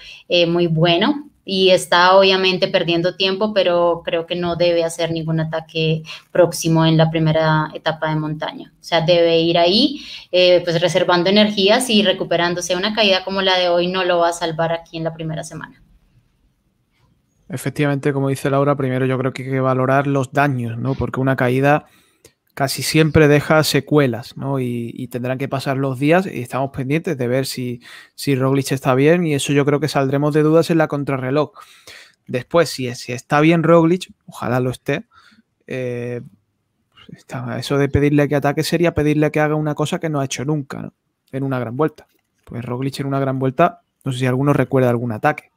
[0.47, 6.01] muy bueno, y está obviamente perdiendo tiempo, pero creo que no debe hacer ningún ataque
[6.31, 8.73] próximo en la primera etapa de montaña.
[8.81, 12.75] O sea, debe ir ahí, eh, pues reservando energías y recuperándose.
[12.75, 15.43] Una caída como la de hoy no lo va a salvar aquí en la primera
[15.43, 15.81] semana.
[17.47, 20.95] Efectivamente, como dice Laura, primero yo creo que hay que valorar los daños, ¿no?
[20.95, 21.85] Porque una caída
[22.55, 24.59] casi siempre deja secuelas, ¿no?
[24.59, 27.81] Y, tendrán que pasar los días y estamos pendientes de ver si,
[28.15, 31.51] si Roglic está bien y eso yo creo que saldremos de dudas en la contrarreloj.
[32.27, 35.05] Después, si, si está bien Roglic, ojalá lo esté,
[35.67, 36.21] eh,
[37.59, 40.43] eso de pedirle que ataque sería pedirle que haga una cosa que no ha hecho
[40.45, 40.91] nunca,
[41.31, 42.07] En una gran vuelta.
[42.45, 45.51] Pues Roglic en una gran vuelta, no sé si alguno recuerda algún ataque.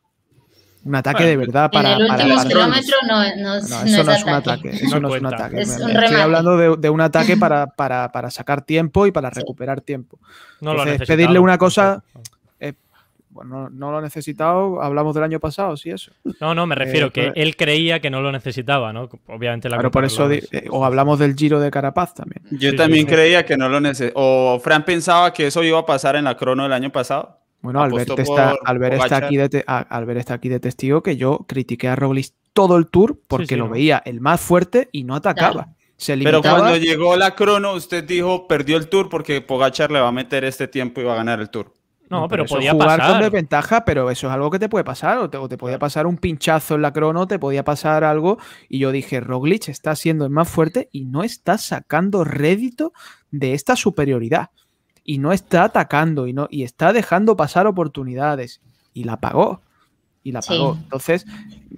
[0.85, 1.95] Un ataque de verdad para.
[1.95, 4.71] En el último kilómetro no, no, eso no es un ataque.
[4.71, 5.61] Eso no, es un ataque.
[5.61, 10.19] Estoy hablando de, un ataque para, para, para, sacar tiempo y para recuperar tiempo.
[10.61, 12.03] No Entonces, pedirle una cosa.
[12.61, 12.75] Eh,
[13.31, 16.13] bueno, no lo ha necesitado, hablamos del año pasado, sí, eso.
[16.41, 19.09] No, no, me eh, refiero que él creía que no lo necesitaba, ¿no?
[19.27, 22.43] Obviamente la Pero por eso, eh, o hablamos del Giro de Carapaz también.
[22.51, 24.25] Yo también creía que no lo necesitaba.
[24.25, 27.39] O Fran pensaba que eso iba a pasar en la crono del año pasado.
[27.61, 28.55] Bueno, Albert está,
[28.93, 29.65] está, aquí de
[30.17, 34.01] está aquí de testigo que yo critiqué a Roglic todo el tour porque lo veía
[34.05, 35.75] el más fuerte y no atacaba.
[36.07, 40.13] Pero cuando llegó la crono, usted dijo perdió el tour porque Pogachar le va a
[40.13, 41.75] meter este tiempo y va a ganar el tour.
[42.11, 43.13] No, pero, podía jugar pasar.
[43.13, 45.19] con desventaja, pero eso es algo que te puede pasar.
[45.19, 48.39] O te, o te, podía pasar un pinchazo en la crono, te podía pasar algo.
[48.69, 52.93] Y yo dije, Roglic está siendo el más fuerte y no está sacando rédito
[53.31, 54.51] de esta superioridad
[55.09, 58.61] y no está atacando y, no, y está dejando pasar oportunidades.
[58.93, 59.63] Y la pagó.
[60.23, 60.77] Y la pagó.
[60.83, 61.25] Entonces,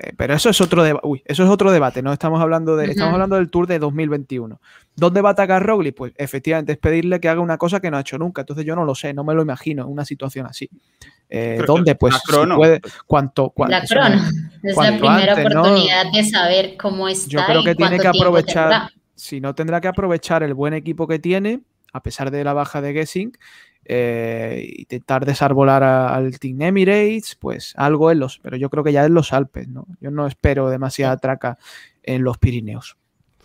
[0.00, 1.06] eh, pero eso es otro debate.
[1.26, 2.02] eso es otro debate.
[2.02, 2.86] No estamos hablando de.
[2.86, 4.60] Estamos hablando del Tour de 2021.
[4.96, 5.94] ¿Dónde va a atacar Roglic?
[5.94, 8.42] Pues efectivamente es pedirle que haga una cosa que no ha hecho nunca.
[8.42, 10.68] Entonces yo no lo sé, no me lo imagino en una situación así.
[11.28, 11.94] Eh, ¿Dónde?
[11.94, 12.80] Pues puede.
[13.06, 14.20] Cuanto, la crono.
[14.64, 17.28] Es la primera oportunidad de saber cómo está.
[17.28, 18.90] Yo creo que tiene que aprovechar.
[19.14, 21.60] Si no, tendrá que aprovechar el buen equipo que tiene
[21.92, 23.32] a pesar de la baja de Gessing,
[23.84, 29.04] eh, intentar desarbolar al Team Emirates, pues algo en los, pero yo creo que ya
[29.04, 29.86] en los Alpes, ¿no?
[30.00, 31.58] Yo no espero demasiada traca
[32.02, 32.99] en los Pirineos.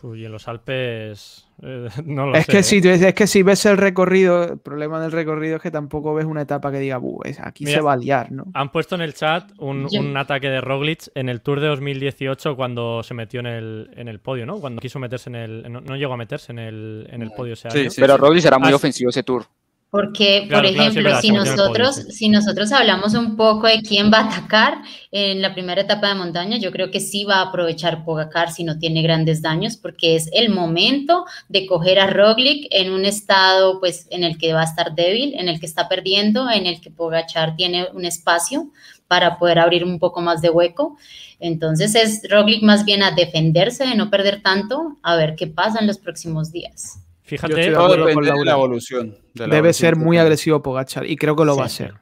[0.05, 3.07] Uy, en los Alpes eh, no lo es sé, Que si, ¿eh?
[3.07, 6.43] es que si ves el recorrido, el problema del recorrido es que tampoco ves una
[6.43, 7.01] etapa que diga,
[7.41, 8.45] aquí se va a liar, ¿no?
[8.53, 13.01] Han puesto en el chat un, ataque de Roglic en el Tour de 2018 cuando
[13.01, 14.59] se metió en el, en el podio, ¿no?
[14.59, 15.71] Cuando quiso meterse en el...
[15.71, 17.89] No, llegó a meterse en el, en el podio ese año.
[17.89, 19.45] Sí, pero Roglic era muy ofensivo ese Tour.
[19.89, 24.81] Porque, por ejemplo, si, nosotros, si nosotros hablamos un poco de quién va a atacar
[25.11, 28.65] en la primera etapa de montaña, yo creo que sí va a aprovechar Pogacar si
[28.65, 33.79] no tiene grandes daños, porque es el momento de coger a Roglic en un estado
[33.79, 36.81] pues, en el que va a estar débil, en el que está perdiendo, en el
[36.81, 38.71] que Pogachar tiene un espacio
[39.07, 40.97] para poder abrir un poco más de hueco.
[41.39, 45.79] Entonces es Roglic más bien a defenderse, de no perder tanto, a ver qué pasa
[45.79, 47.04] en los próximos días.
[47.25, 49.17] Fíjate, la, evolución.
[49.33, 51.95] Debe ser muy agresivo Pogachar y creo que lo va a ser.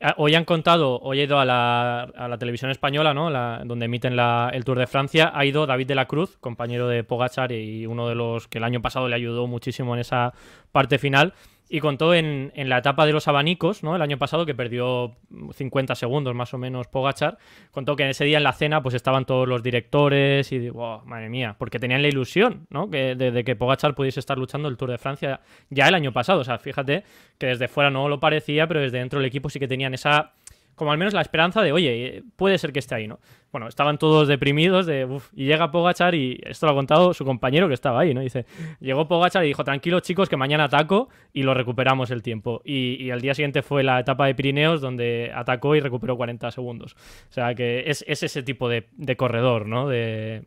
[0.00, 3.30] Ah, hoy han contado, hoy he ido a la, televisión española, ¿no?
[3.64, 5.32] donde emiten el Tour de Francia.
[5.34, 8.64] Ha ido David de la Cruz, compañero de Pogachar y uno de los que el
[8.64, 10.34] año pasado le ayudó muchísimo en esa
[10.70, 11.32] parte final.
[11.68, 13.94] Y contó en, la etapa de los abanicos, ¿no?
[13.94, 15.16] El año pasado, que perdió
[15.52, 17.38] 50 segundos más o menos Pogachar,
[17.70, 21.28] contó que ese día en la cena pues estaban todos los directores y digo, madre
[21.28, 22.88] mía, porque tenían la ilusión, ¿no?
[22.90, 26.40] Que, de, que Pogachar pudiese estar luchando el Tour de Francia ya el año pasado.
[26.40, 27.04] O sea, fíjate
[27.36, 30.32] que desde fuera no lo parecía, pero desde dentro del equipo sí que tenían esa
[30.78, 33.18] como al menos la esperanza de, oye, puede ser que esté ahí, ¿no?
[33.50, 37.24] Bueno, estaban todos deprimidos de, uf, y llega Pogachar y esto lo ha contado su
[37.24, 38.20] compañero que estaba ahí, ¿no?
[38.20, 38.46] Dice,
[38.80, 42.62] llegó Pogachar y dijo, tranquilos chicos que mañana ataco y lo recuperamos el tiempo.
[42.64, 46.50] Y, y al día siguiente fue la etapa de Pirineos donde atacó y recuperó 40
[46.50, 46.94] segundos.
[47.28, 49.88] O sea que es, es ese tipo de, corredor, ¿no?
[49.88, 50.44] De,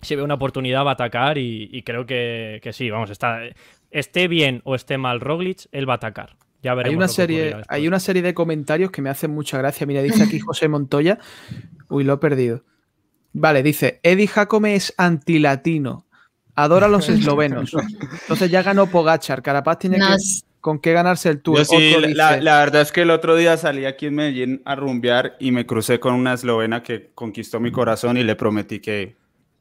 [0.00, 3.40] si ve una oportunidad va a atacar y, y creo que, que, sí, vamos, está,
[3.90, 6.36] esté bien o esté mal Roglic, él va a atacar.
[6.62, 9.86] Ya veremos hay una serie, hay una serie de comentarios que me hacen mucha gracia.
[9.86, 11.18] Mira, dice aquí José Montoya.
[11.88, 12.64] Uy, lo he perdido.
[13.32, 16.06] Vale, dice, Eddie Jacome es antilatino.
[16.54, 17.74] Adora a los eslovenos.
[18.22, 19.42] Entonces ya ganó Pogachar.
[19.42, 20.16] Carapaz tiene que,
[20.60, 21.58] con qué ganarse el tour.
[21.58, 22.14] Yo sí, dice...
[22.14, 25.52] la, la, verdad es que el otro día salí aquí en Medellín a rumbear y
[25.52, 29.16] me crucé con una eslovena que conquistó mi corazón y le prometí que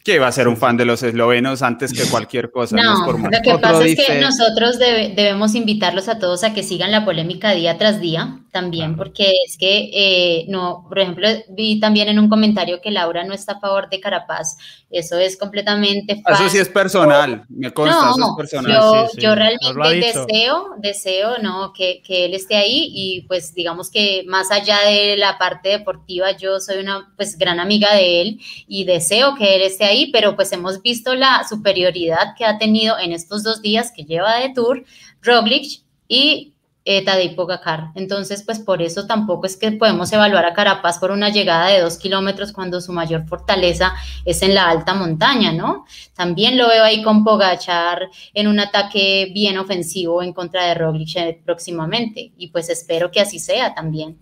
[0.05, 2.75] que iba a ser un fan de los eslovenos antes que cualquier cosa.
[2.75, 6.61] No, no lo que pasa es que nosotros debe, debemos invitarlos a todos a que
[6.61, 8.97] sigan la polémica día tras día también, claro.
[8.97, 13.33] porque es que, eh, no, por ejemplo, vi también en un comentario que Laura no
[13.33, 14.57] está a favor de Carapaz.
[14.91, 16.43] Eso es completamente falso.
[16.43, 18.71] Eso sí es personal, me consta, no, eso es personal.
[18.71, 19.21] Yo, sí, sí.
[19.21, 21.73] yo realmente deseo, deseo, ¿no?
[21.73, 26.31] Que, que, él esté ahí y pues digamos que más allá de la parte deportiva,
[26.31, 30.35] yo soy una pues gran amiga de él y deseo que él esté ahí pero
[30.35, 34.53] pues hemos visto la superioridad que ha tenido en estos dos días que lleva de
[34.53, 34.83] tour
[35.21, 36.55] Roglic y
[36.87, 37.91] eh, Tadej Pogacar.
[37.95, 41.81] Entonces, pues por eso tampoco es que podemos evaluar a Carapaz por una llegada de
[41.81, 43.93] dos kilómetros cuando su mayor fortaleza
[44.23, 45.85] es en la alta montaña, ¿no?
[46.13, 51.43] También lo veo ahí con Pogachar en un ataque bien ofensivo en contra de Roglic
[51.43, 54.19] próximamente y pues espero que así sea también.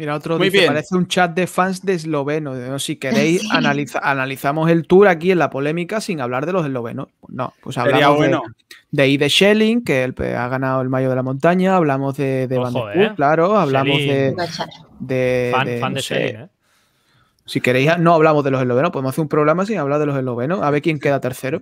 [0.00, 0.72] Mira, otro Muy dice, bien.
[0.72, 2.54] parece un chat de fans de esloveno.
[2.54, 2.78] ¿no?
[2.78, 3.48] Si queréis, sí.
[3.52, 7.08] analiza, analizamos el tour aquí en la polémica sin hablar de los eslovenos.
[7.28, 8.40] No, pues hablamos bueno.
[8.90, 12.58] de, de Ide Schelling, que ha ganado el Mayo de la Montaña, hablamos de, de
[12.58, 13.12] Van der Poel, eh.
[13.14, 14.34] claro, hablamos de,
[15.00, 16.48] de, Fan de, fan de Schelling, ¿eh?
[17.44, 20.16] Si queréis, no hablamos de los eslovenos, podemos hacer un programa sin hablar de los
[20.16, 21.60] eslovenos, a ver quién queda tercero.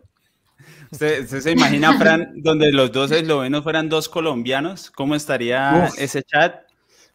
[0.93, 4.93] ¿Usted, usted se imagina, Fran, donde los dos eslovenos fueran dos colombianos?
[4.93, 5.99] ¿Cómo estaría Uf.
[5.99, 6.68] ese chat?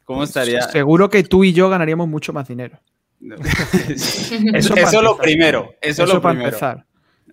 [0.04, 0.62] ¿Cómo estaría?
[0.64, 2.80] Seguro que tú y yo ganaríamos mucho más dinero.
[3.20, 3.36] No.
[4.54, 5.74] eso, eso lo primero.
[5.82, 6.49] Eso, eso lo para primero.
[6.49, 6.86] empezar.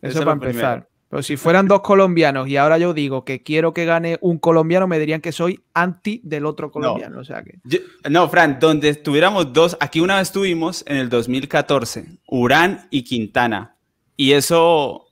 [0.02, 0.52] Eso, eso para empezar.
[0.52, 0.90] Primero.
[1.10, 4.86] Pero si fueran dos colombianos y ahora yo digo que quiero que gane un colombiano,
[4.86, 7.16] me dirían que soy anti del otro colombiano.
[7.16, 7.58] No, o sea que...
[7.64, 13.02] yo, no Fran, donde estuviéramos dos, aquí una vez estuvimos en el 2014, Urán y
[13.02, 13.76] Quintana.
[14.16, 15.08] Y eso,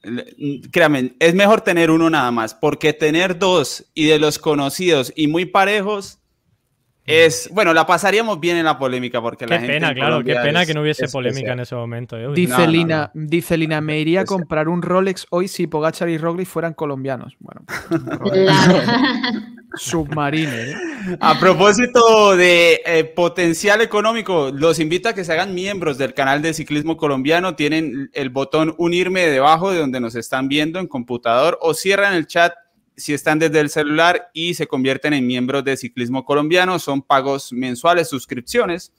[0.71, 5.27] créanme, es mejor tener uno nada más, porque tener dos y de los conocidos y
[5.27, 6.21] muy parejos,
[7.09, 10.35] es, bueno, la pasaríamos bien en la polémica porque qué la gente pena, claro, qué
[10.35, 12.17] pena es, que no hubiese polémica en ese momento.
[12.19, 12.29] Eh.
[12.35, 16.09] Dice, no, Lina, no, dice Lina, me iría a comprar un Rolex hoy si Pogachar
[16.11, 17.37] y Roglic fueran colombianos.
[17.41, 17.63] Bueno,
[19.75, 20.69] submariner.
[20.69, 20.75] ¿eh?
[21.21, 26.43] A propósito de eh, potencial económico, los invito a que se hagan miembros del canal
[26.43, 27.57] de ciclismo colombiano.
[27.57, 32.27] Tienen el botón unirme debajo de donde nos están viendo en computador o cierran el
[32.27, 32.53] chat
[32.99, 37.53] si están desde el celular y se convierten en miembros de Ciclismo Colombiano, son pagos
[37.53, 38.92] mensuales, suscripciones,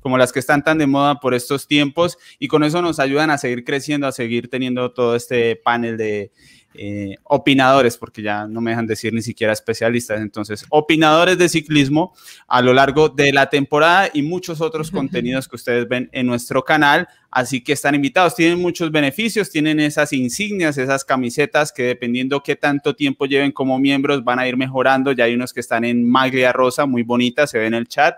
[0.00, 3.30] como las que están tan de moda por estos tiempos, y con eso nos ayudan
[3.30, 6.30] a seguir creciendo, a seguir teniendo todo este panel de
[6.74, 12.14] eh, opinadores, porque ya no me dejan decir ni siquiera especialistas, entonces, opinadores de ciclismo
[12.46, 16.64] a lo largo de la temporada y muchos otros contenidos que ustedes ven en nuestro
[16.64, 17.08] canal.
[17.30, 22.56] Así que están invitados, tienen muchos beneficios, tienen esas insignias, esas camisetas que dependiendo qué
[22.56, 25.12] tanto tiempo lleven como miembros van a ir mejorando.
[25.12, 28.16] Ya hay unos que están en maglia rosa, muy bonitas, se ve en el chat.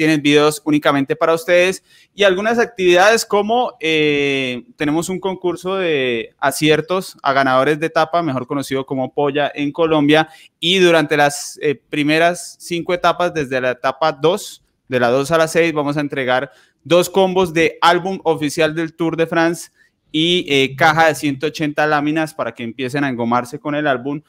[0.00, 1.84] Tienen videos únicamente para ustedes
[2.14, 8.46] y algunas actividades como eh, tenemos un concurso de aciertos a ganadores de etapa, mejor
[8.46, 10.30] conocido como Polla en Colombia.
[10.58, 15.36] Y durante las eh, primeras cinco etapas, desde la etapa 2, de la 2 a
[15.36, 16.50] la 6, vamos a entregar
[16.82, 19.68] dos combos de álbum oficial del Tour de France
[20.10, 24.22] y eh, caja de 180 láminas para que empiecen a engomarse con el álbum.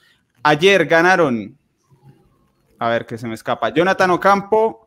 [0.43, 1.57] Ayer ganaron,
[2.77, 4.80] a ver que se me escapa, Jonathan Ocampo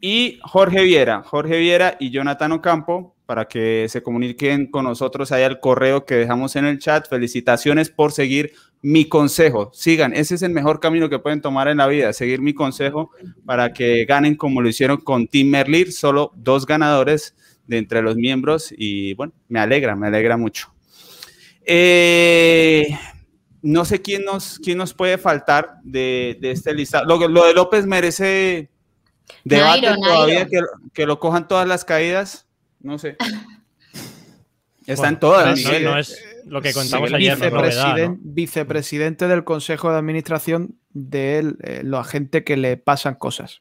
[0.00, 1.22] y Jorge Viera.
[1.22, 6.14] Jorge Viera y Jonathan Ocampo, para que se comuniquen con nosotros ahí al correo que
[6.14, 7.08] dejamos en el chat.
[7.08, 9.70] Felicitaciones por seguir mi consejo.
[9.74, 13.10] Sigan, ese es el mejor camino que pueden tomar en la vida, seguir mi consejo
[13.44, 17.34] para que ganen como lo hicieron con Tim Merlir, solo dos ganadores
[17.66, 20.72] de entre los miembros y bueno, me alegra, me alegra mucho.
[21.64, 22.88] Eh,
[23.60, 27.04] no sé quién nos, quién nos puede faltar de, de este listado.
[27.04, 28.70] Lo, lo, de López merece
[29.44, 30.50] debate Nairo, todavía, Nairo.
[30.50, 32.46] Que, que, lo cojan todas las caídas,
[32.80, 33.16] no sé.
[34.86, 35.62] Están bueno, todas.
[35.62, 37.34] No, no, es lo que contamos sí, ayer.
[37.34, 38.16] Vicepresidente, ¿no?
[38.20, 43.60] vicepresidente del Consejo de Administración de él, eh, la gente que le pasan cosas.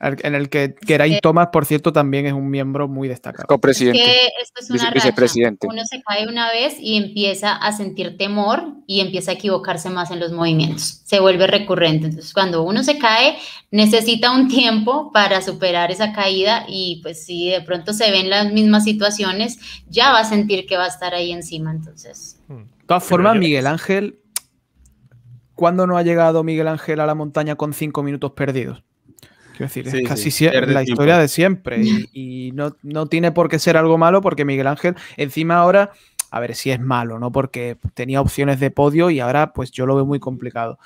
[0.00, 3.46] En el que Geraint Thomas, por cierto, también es un miembro muy destacado.
[3.48, 3.98] Copresidente.
[4.00, 4.94] Es que esto es una vice- racha.
[4.94, 5.66] vicepresidente.
[5.66, 10.12] Uno se cae una vez y empieza a sentir temor y empieza a equivocarse más
[10.12, 11.02] en los movimientos.
[11.04, 12.06] Se vuelve recurrente.
[12.06, 13.38] Entonces, cuando uno se cae,
[13.72, 18.52] necesita un tiempo para superar esa caída y pues si de pronto se ven las
[18.52, 21.72] mismas situaciones, ya va a sentir que va a estar ahí encima.
[21.72, 24.20] Entonces, De todas formas, Miguel Ángel,
[25.54, 28.82] ¿cuándo no ha llegado Miguel Ángel a la montaña con cinco minutos perdidos?
[29.58, 30.80] Quiero decir, Sí, es casi sí, la tiempo.
[30.82, 34.68] historia de siempre y, y no, no tiene por qué ser algo malo porque Miguel
[34.68, 35.90] Ángel encima ahora,
[36.30, 37.32] a ver si es malo, ¿no?
[37.32, 40.78] Porque tenía opciones de podio y ahora pues yo lo veo muy complicado.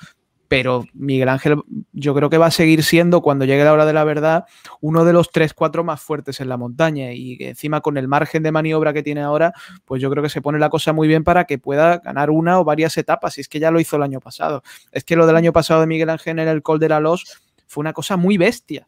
[0.47, 1.61] Pero Miguel Ángel
[1.93, 4.45] yo creo que va a seguir siendo cuando llegue la hora de la verdad
[4.81, 8.51] uno de los 3-4 más fuertes en la montaña y encima con el margen de
[8.51, 9.53] maniobra que tiene ahora,
[9.85, 12.59] pues yo creo que se pone la cosa muy bien para que pueda ganar una
[12.59, 13.37] o varias etapas.
[13.37, 14.63] Y es que ya lo hizo el año pasado.
[14.91, 17.41] Es que lo del año pasado de Miguel Ángel en el Col de la Los
[17.67, 18.87] fue una cosa muy bestia,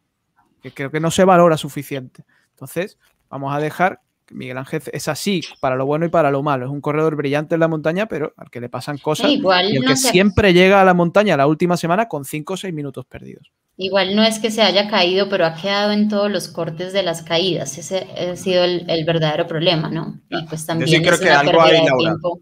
[0.62, 2.24] que creo que no se valora suficiente.
[2.52, 2.98] Entonces,
[3.30, 6.66] vamos a dejar que Miguel Ángel es así para lo bueno y para lo malo.
[6.66, 9.30] Es un corredor brillante en la montaña, pero al que le pasan cosas.
[9.30, 12.26] igual Y el no, que se- siempre llega a la montaña la última semana con
[12.26, 13.52] 5 o 6 minutos perdidos.
[13.78, 17.04] igual no es que se haya caído, pero ha quedado en todos los cortes de
[17.04, 17.78] las caídas.
[17.78, 20.20] Ese ha sido el, el verdadero problema, ¿no?
[20.30, 21.98] Y pues también sí creo es que algo hay, Laura.
[21.98, 22.40] tiempo.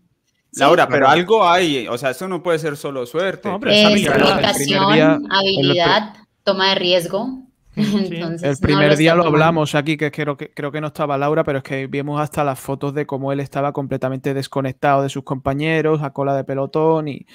[0.51, 0.59] Sí.
[0.59, 3.49] Laura, pero algo hay, o sea, esto no puede ser solo suerte.
[3.49, 5.19] No, pero es Es habilidad.
[5.29, 6.13] habilidad,
[6.43, 7.43] toma de riesgo.
[7.75, 7.81] Sí.
[8.11, 9.37] Entonces, El no primer día lo tomando.
[9.37, 12.43] hablamos aquí, que creo, que creo que no estaba Laura, pero es que vimos hasta
[12.43, 17.07] las fotos de cómo él estaba completamente desconectado de sus compañeros, a cola de pelotón
[17.07, 17.25] y,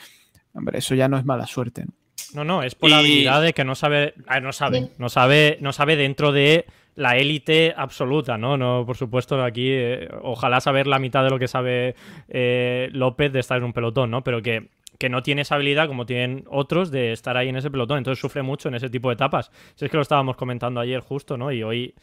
[0.54, 1.84] hombre, eso ya no es mala suerte.
[1.86, 1.92] ¿no?
[2.34, 5.08] No, no, es por la Y- habilidad de que no sabe, ah, no sabe, no
[5.08, 8.56] sabe, no sabe dentro de la élite absoluta, ¿no?
[8.56, 11.94] No, por supuesto, aquí eh, ojalá saber la mitad de lo que sabe
[12.28, 14.22] eh, López de estar en un pelotón, ¿no?
[14.24, 14.68] Pero que,
[14.98, 18.20] que no tiene esa habilidad como tienen otros de estar ahí en ese pelotón, entonces
[18.20, 19.50] sufre mucho en ese tipo de etapas.
[19.76, 21.52] Si es que lo estábamos comentando ayer justo, ¿no?
[21.52, 21.94] Y hoy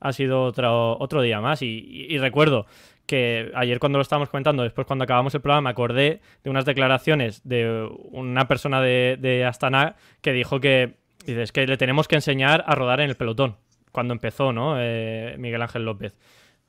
[0.00, 1.62] ha sido otro, otro día más.
[1.62, 2.66] Y, recuerdo
[3.06, 7.46] que ayer cuando lo estábamos comentando, después cuando acabamos el programa, acordé de unas declaraciones
[7.46, 10.94] de una persona de, de Astana que dijo que,
[11.26, 13.56] dices, que le tenemos que enseñar a rodar en el pelotón,
[13.92, 14.76] cuando empezó, ¿no?
[14.78, 16.16] Eh, Miguel Ángel López.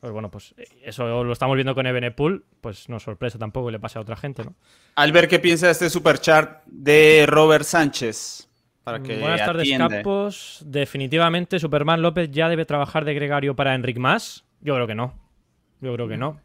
[0.02, 3.74] Pues bueno, pues eso lo estamos viendo con Ebenepool, pues no es sorpresa tampoco que
[3.74, 4.56] le pase a otra gente, ¿no?
[4.96, 8.50] Albert, ¿qué piensa de este superchat de Robert Sánchez?
[8.84, 9.98] Para que Buenas tardes, atiende.
[9.98, 10.64] capos.
[10.66, 14.44] Definitivamente Superman López ya debe trabajar de gregario para Enric Más.
[14.62, 15.14] Yo creo que no.
[15.82, 16.42] Yo creo que no.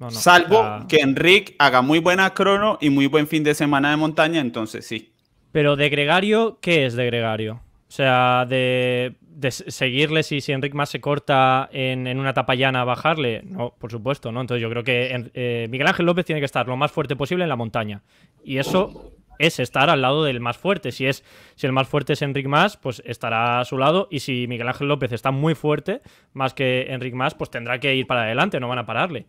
[0.00, 0.10] No, no.
[0.10, 4.40] Salvo que Enric haga muy buena crono y muy buen fin de semana de montaña,
[4.40, 5.12] entonces sí.
[5.52, 7.62] Pero de gregario, ¿qué es de gregario?
[7.88, 12.54] O sea, de, de seguirle si, si Enric más se corta en, en una etapa
[12.54, 13.42] llana, bajarle.
[13.44, 14.40] No, por supuesto, ¿no?
[14.40, 17.44] Entonces yo creo que eh, Miguel Ángel López tiene que estar lo más fuerte posible
[17.44, 18.02] en la montaña.
[18.42, 20.90] Y eso es estar al lado del más fuerte.
[20.90, 21.22] Si es
[21.54, 24.08] si el más fuerte es Enric Más, pues estará a su lado.
[24.10, 26.00] Y si Miguel Ángel López está muy fuerte,
[26.32, 29.26] más que Enric Más, pues tendrá que ir para adelante, no van a pararle.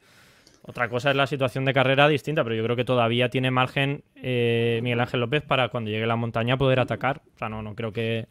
[0.61, 4.05] Otra cosa es la situación de carrera distinta, pero yo creo que todavía tiene margen
[4.15, 7.23] eh, Miguel Ángel López para cuando llegue a la montaña poder atacar.
[7.35, 8.27] O sea, no, no creo que.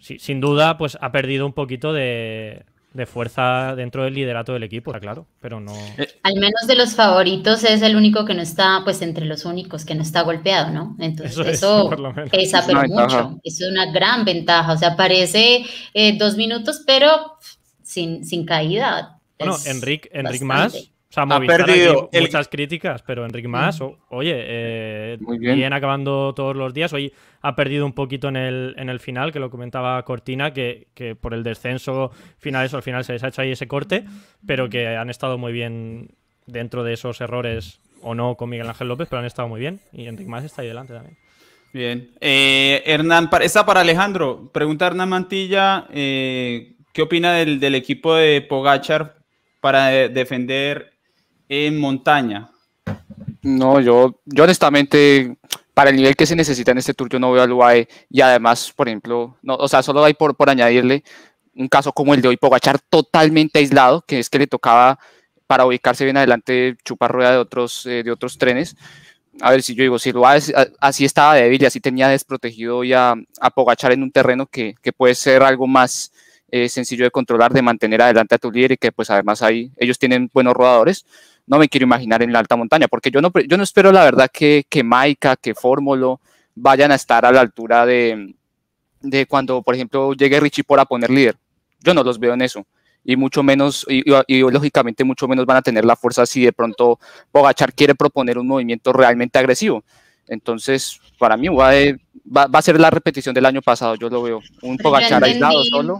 [0.00, 2.64] Sí, sin duda, pues ha perdido un poquito de,
[2.96, 5.72] de fuerza dentro del liderato del equipo, está claro, pero no.
[6.22, 9.84] Al menos de los favoritos es el único que no está, pues entre los únicos
[9.84, 10.96] que no está golpeado, ¿no?
[10.98, 13.38] Entonces Eso eso, es, pesa pero mucho.
[13.44, 14.72] Eso es una gran ventaja.
[14.72, 17.36] O sea, parece eh, dos minutos, pero
[17.82, 19.20] sin, sin caída.
[19.38, 20.90] Bueno, Enric, Enric más.
[21.24, 25.72] Movistar perdido aquí el- muchas críticas, pero Enric más, o- oye, eh, Muy bien.
[25.72, 26.92] acabando todos los días.
[26.92, 30.88] Hoy ha perdido un poquito en el, en el final, que lo comentaba Cortina, que,
[30.94, 34.04] que por el descenso final, eso al final se les ha hecho ahí ese corte,
[34.46, 36.10] pero que han estado muy bien
[36.46, 39.80] dentro de esos errores o no con Miguel Ángel López, pero han estado muy bien.
[39.92, 41.16] Y Enric más está ahí delante también.
[41.72, 42.10] Bien.
[42.20, 44.50] Eh, Hernán, esta para Alejandro.
[44.52, 49.16] Pregunta Hernán Mantilla, eh, ¿qué opina del, del equipo de Pogachar
[49.60, 50.92] para de- defender
[51.48, 52.50] en montaña?
[53.42, 55.36] No, yo, yo honestamente,
[55.72, 57.88] para el nivel que se necesita en este tour, yo no veo al UAE.
[58.10, 61.04] Y además, por ejemplo, no, o sea, solo hay por, por añadirle
[61.56, 64.98] un caso como el de hoy, Pogachar totalmente aislado, que es que le tocaba
[65.46, 68.76] para ubicarse bien adelante chupar rueda de otros, eh, de otros trenes.
[69.40, 70.40] A ver si yo digo, si el UAE
[70.80, 73.14] así estaba débil y así tenía desprotegido hoy a,
[73.54, 76.12] Pogachar en un terreno que, que puede ser algo más
[76.50, 79.72] eh, sencillo de controlar, de mantener adelante a tu líder y que pues además ahí
[79.76, 81.04] ellos tienen buenos rodadores
[81.46, 84.04] no me quiero imaginar en la alta montaña, porque yo no, yo no espero la
[84.04, 86.20] verdad que, que Maika, que Fórmulo
[86.54, 88.34] vayan a estar a la altura de,
[89.00, 91.36] de cuando, por ejemplo, llegue Richie por a poner líder.
[91.80, 92.66] Yo no los veo en eso.
[93.04, 96.44] Y mucho menos, y, y- y lógicamente mucho menos van a tener la fuerza si
[96.44, 96.98] de pronto
[97.30, 99.84] Pogachar quiere proponer un movimiento realmente agresivo.
[100.26, 101.70] Entonces, para mí va,
[102.52, 104.40] a ser la repetición del año pasado, yo lo veo.
[104.62, 105.98] Un Pogachar aislado solo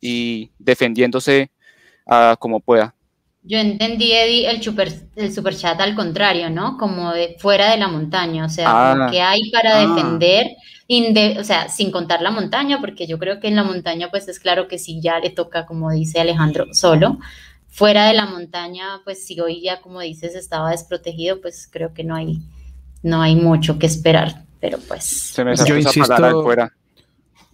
[0.00, 1.50] y defendiéndose
[2.06, 2.94] uh, como pueda.
[3.46, 6.76] Yo entendí, Eddie, el super, el super chat al contrario, ¿no?
[6.76, 8.66] Como de fuera de la montaña, o sea,
[9.06, 9.08] Ah.
[9.10, 9.86] que hay para Ah.
[9.86, 10.48] defender,
[10.88, 14.26] inde- o sea, sin contar la montaña, porque yo creo que en la montaña, pues
[14.28, 17.18] es claro que sí, ya le toca, como dice Alejandro, solo.
[17.68, 22.02] Fuera de la montaña, pues si hoy ya, como dices, estaba desprotegido, pues creo que
[22.04, 22.38] no hay,
[23.02, 25.04] no hay mucho que esperar, pero pues...
[25.04, 26.72] Se me Yo esa insisto- fuera.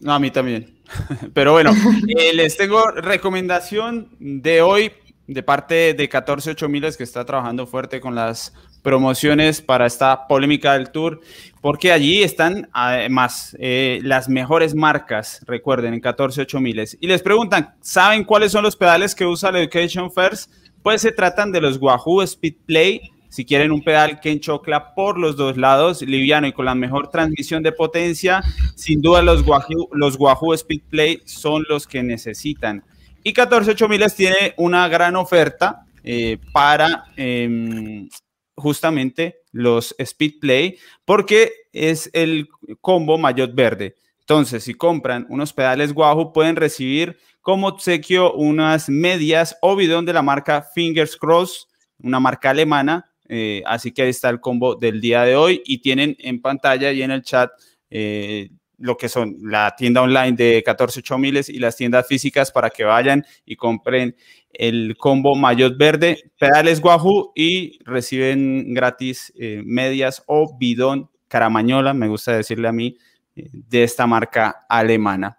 [0.01, 0.79] No, a mí también.
[1.35, 1.71] Pero bueno,
[2.09, 4.91] eh, les tengo recomendación de hoy
[5.27, 8.53] de parte de 14 miles que está trabajando fuerte con las
[8.83, 11.21] promociones para esta polémica del Tour,
[11.61, 16.99] porque allí están además eh, las mejores marcas, recuerden, en 14 miles.
[17.01, 20.51] Y les preguntan, ¿saben cuáles son los pedales que usa la Education First?
[20.83, 23.13] Pues se tratan de los Wahoo Speed Play.
[23.29, 27.09] Si quieren un pedal que enchocla por los dos lados, liviano y con la mejor
[27.09, 28.43] transmisión de potencia,
[28.75, 32.85] sin duda los Wahoo, los Wahoo Speed Play son los que necesitan.
[33.23, 38.09] Y 14 miles tiene una gran oferta eh, para eh,
[38.57, 42.49] justamente los Speed Play, porque es el
[42.81, 43.95] combo Mayotte Verde.
[44.21, 50.13] Entonces, si compran unos pedales Wahoo, pueden recibir como obsequio unas medias o bidón de
[50.13, 51.69] la marca Fingers Cross,
[51.99, 53.11] una marca alemana.
[53.29, 56.93] Eh, así que ahí está el combo del día de hoy y tienen en pantalla
[56.93, 57.51] y en el chat
[57.91, 58.51] eh,
[58.83, 62.85] lo que son la tienda online de 14 miles y las tiendas físicas para que
[62.85, 64.17] vayan y compren
[64.53, 72.09] el combo Mayotte Verde, pedales Wahoo y reciben gratis eh, medias o bidón caramañola, me
[72.09, 72.99] gusta decirle a mí,
[73.37, 75.39] eh, de esta marca alemana.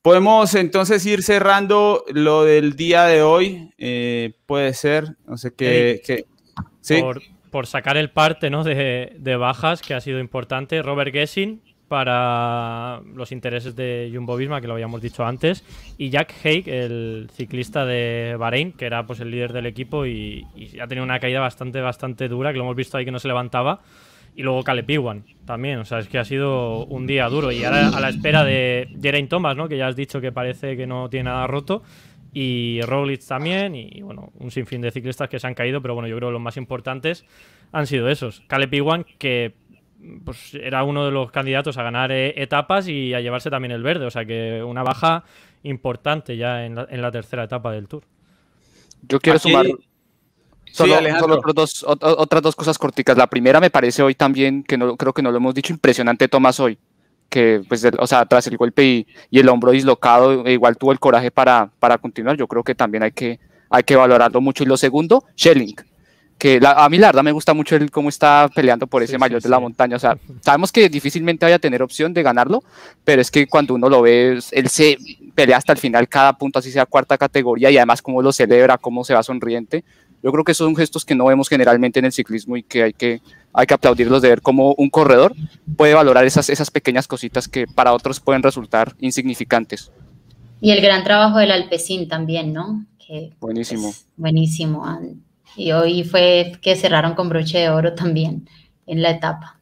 [0.00, 3.72] Podemos entonces ir cerrando lo del día de hoy.
[3.76, 6.00] Eh, puede ser, no sé qué.
[6.04, 6.24] qué
[6.80, 7.00] ¿sí?
[7.00, 8.64] Por, por sacar el parte ¿no?
[8.64, 10.80] de, de bajas, que ha sido importante.
[10.82, 11.60] Robert Gessing
[11.92, 15.62] para los intereses de Jumbo Visma, que lo habíamos dicho antes,
[15.98, 20.46] y Jack Haig, el ciclista de Bahrein, que era pues el líder del equipo y,
[20.80, 23.28] ha tenido una caída bastante, bastante dura, que lo hemos visto ahí que no se
[23.28, 23.80] levantaba.
[24.34, 27.52] Y luego Caleb Iwan también, o sea, es que ha sido un día duro.
[27.52, 29.68] Y ahora a la espera de Geraint Thomas, ¿no?
[29.68, 31.82] Que ya has dicho que parece que no tiene nada roto.
[32.32, 36.08] Y Roglic también, y bueno, un sinfín de ciclistas que se han caído, pero bueno,
[36.08, 37.26] yo creo que los más importantes
[37.70, 38.40] han sido esos.
[38.46, 39.52] Caleb Iwan, que
[40.24, 43.82] pues era uno de los candidatos a ganar eh, etapas y a llevarse también el
[43.82, 45.24] verde, o sea que una baja
[45.62, 48.02] importante ya en la, en la tercera etapa del Tour.
[49.08, 49.66] Yo quiero Aquí- sumar
[50.72, 53.16] solo, dos- otras dos cosas corticas.
[53.16, 56.28] La primera me parece hoy también, que no, creo que no lo hemos dicho, impresionante
[56.28, 56.78] Tomás hoy,
[57.28, 60.76] que pues, el- o sea, tras el golpe y, y el hombro dislocado, e igual
[60.78, 62.36] tuvo el coraje para, para continuar.
[62.36, 63.38] Yo creo que también hay que,
[63.70, 64.64] hay que valorarlo mucho.
[64.64, 65.76] Y lo segundo, Schelling,
[66.42, 69.12] que la- a mí la verdad me gusta mucho el cómo está peleando por ese
[69.12, 69.62] Sí, mayor sí, de la sí.
[69.62, 69.94] montaña.
[69.94, 72.64] O sea, sabemos que difícilmente vaya a tener opción de ganarlo,
[73.04, 74.98] pero es que cuando uno lo ve, él se
[75.36, 78.76] pelea hasta el final cada punto, así sea cuarta categoría, y además cómo lo celebra,
[78.76, 79.84] cómo se va sonriente.
[80.20, 82.82] Yo creo que esos son gestos que no vemos generalmente en el ciclismo y que
[82.82, 83.20] hay que,
[83.52, 85.34] hay que aplaudirlos de ver cómo un corredor
[85.76, 89.92] puede valorar esas, esas pequeñas cositas que para otros pueden resultar insignificantes.
[90.60, 92.84] Y el gran trabajo del Alpecin también, ¿no?
[92.98, 93.82] Que, Buenísimo.
[93.92, 94.84] pues, buenísimo.
[95.56, 98.48] Y hoy fue que cerraron con broche de oro también
[98.86, 99.58] en la etapa.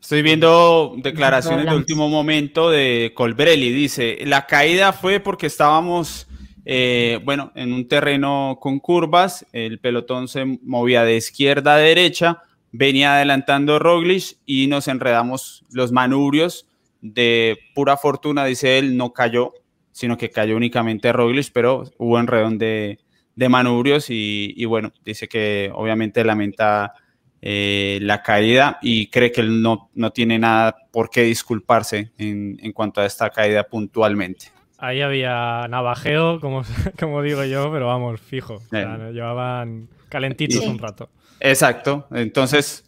[0.00, 3.70] Estoy viendo declaraciones de último momento de Colbrelli.
[3.70, 6.26] Dice, la caída fue porque estábamos,
[6.64, 12.42] eh, bueno, en un terreno con curvas, el pelotón se movía de izquierda a derecha,
[12.72, 16.66] venía adelantando Roglic y nos enredamos los manubrios.
[17.02, 19.52] De pura fortuna, dice él, no cayó,
[19.92, 22.98] sino que cayó únicamente Roglic, pero hubo enredón de,
[23.40, 26.92] de manubrios y, y bueno, dice que obviamente lamenta
[27.40, 32.58] eh, la caída y cree que él no, no tiene nada por qué disculparse en,
[32.62, 34.48] en cuanto a esta caída puntualmente.
[34.76, 36.62] Ahí había navajeo, como,
[37.00, 38.56] como digo yo, pero vamos, fijo.
[38.56, 39.12] O sea, Eh.
[39.14, 40.68] llevaban calentitos Sí.
[40.68, 41.08] un rato.
[41.40, 42.84] Exacto, entonces,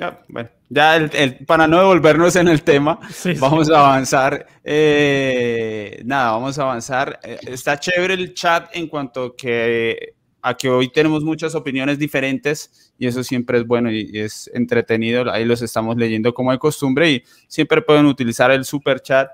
[0.00, 3.40] ya, bueno, ya el- el- para no devolvernos en el tema, Sí, sí.
[3.40, 4.46] vamos a avanzar.
[4.64, 7.20] eh, nada, vamos a avanzar.
[7.22, 12.94] Eh, está chévere el chat en cuanto que a que hoy tenemos muchas opiniones diferentes
[12.98, 15.30] y eso siempre es bueno y, y es entretenido.
[15.30, 19.28] Ahí los estamos leyendo como de costumbre y siempre pueden utilizar el super chat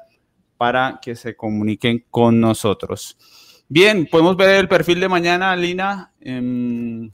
[0.56, 3.16] para que se comuniquen con nosotros.
[3.68, 6.12] Bien, podemos ver el perfil de mañana, Lina.
[6.20, 7.10] Em,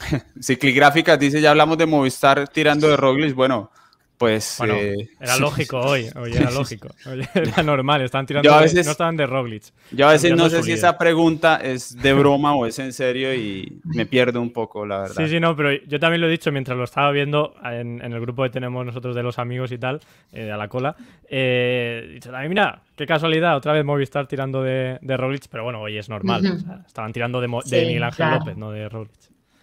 [0.40, 3.34] Cicligráficas dice, ya hablamos de Movistar tirando de Roglic.
[3.34, 3.70] Bueno,
[4.18, 4.56] pues...
[4.58, 6.88] Bueno, eh, era lógico hoy, hoy era lógico.
[7.06, 9.62] Hoy era normal, estaban tirando Yo a de- veces- no estaban de Roglic.
[9.92, 13.34] Yo a veces no sé si esa pregunta es de broma o es en serio
[13.34, 15.24] y me pierdo un poco, la verdad.
[15.24, 18.12] Sí, sí, no, pero yo también lo he dicho mientras lo estaba viendo en, en
[18.12, 20.00] el grupo que tenemos nosotros de los amigos y tal,
[20.32, 20.94] eh, a la cola.
[21.26, 25.64] Eh, he dicho, "Ay, mira, qué casualidad, otra vez Movistar tirando de, de Roglic, pero
[25.64, 26.44] bueno, hoy es normal.
[26.46, 28.38] O sea, estaban tirando de, Mo- de Sí, Miguel Ángel claro.
[28.40, 29.12] López, no de Roglic.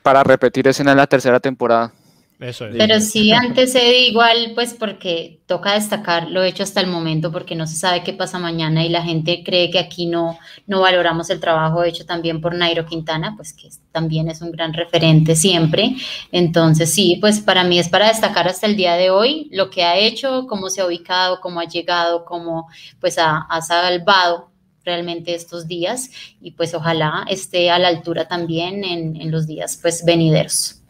[0.08, 1.91] Para repetir escena en la tercera temporada.
[2.39, 2.78] Eso es.
[2.78, 7.68] Pero sí antecede igual, pues porque toca destacar lo hecho hasta el momento, porque no
[7.68, 11.41] se sabe qué pasa mañana y la gente cree que aquí no, no valoramos el
[11.41, 15.97] trabajo hecho también por Nairo Quintana, pues que también es un gran referente siempre.
[16.32, 19.84] Entonces sí, pues para mí es para destacar hasta el día de hoy lo que
[19.84, 22.70] ha hecho, cómo se ha ubicado, cómo ha llegado, cómo
[23.01, 24.51] pues ha, ha salvado
[24.88, 26.09] realmente estos días
[26.41, 30.81] y pues ojalá esté a la altura también en, en los días pues venideros.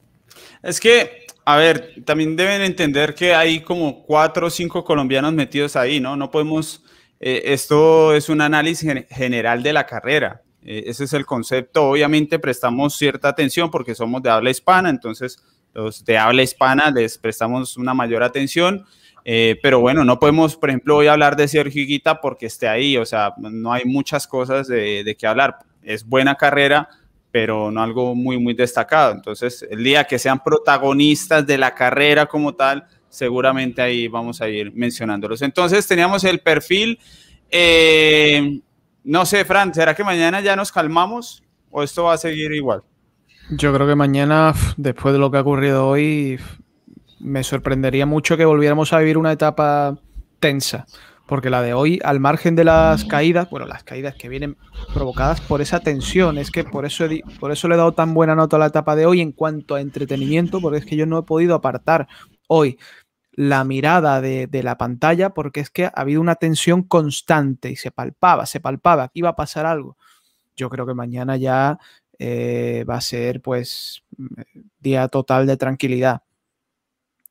[0.63, 5.75] Es que, a ver, también deben entender que hay como cuatro o cinco colombianos metidos
[5.75, 6.15] ahí, ¿no?
[6.15, 6.83] No podemos,
[7.19, 10.41] eh, esto es un análisis gen- general de la carrera.
[10.63, 11.89] Eh, ese es el concepto.
[11.89, 15.37] Obviamente prestamos cierta atención porque somos de habla hispana, entonces
[15.73, 18.85] los de habla hispana les prestamos una mayor atención.
[19.30, 22.95] Eh, pero bueno, no podemos, por ejemplo, hoy hablar de Sergio Higuita porque esté ahí,
[22.95, 25.57] o sea, no hay muchas cosas de, de qué hablar.
[25.84, 26.88] Es buena carrera,
[27.30, 29.11] pero no algo muy, muy destacado.
[29.11, 34.47] Entonces, el día que sean protagonistas de la carrera como tal, seguramente ahí vamos a
[34.47, 35.41] ir mencionándolos.
[35.41, 36.97] Entonces, teníamos el perfil.
[37.51, 38.61] eh,
[39.03, 42.82] no sé, Fran, ¿será que mañana ya nos calmamos o esto va a seguir igual?
[43.49, 46.39] Yo creo que mañana, después de lo que ha ocurrido hoy,
[47.20, 49.97] me sorprendería mucho que volviéramos a vivir una etapa
[50.39, 50.86] tensa.
[51.28, 54.55] Porque la de hoy, al margen de las caídas, bueno, las caídas que vienen
[54.93, 58.13] provocadas por esa tensión, es que por eso, he por eso le he dado tan
[58.13, 61.05] buena nota a la etapa de hoy en cuanto a entretenimiento, porque es que yo
[61.05, 62.07] no he podido apartar
[62.47, 62.78] hoy
[63.34, 67.91] la mirada de, la pantalla, porque es que ha habido una tensión constante y se
[67.91, 69.97] palpaba, se palpaba iba a pasar algo.
[70.55, 71.78] Yo creo que mañana ya
[72.18, 74.03] eh, va a ser pues
[74.80, 76.24] día total de tranquilidad.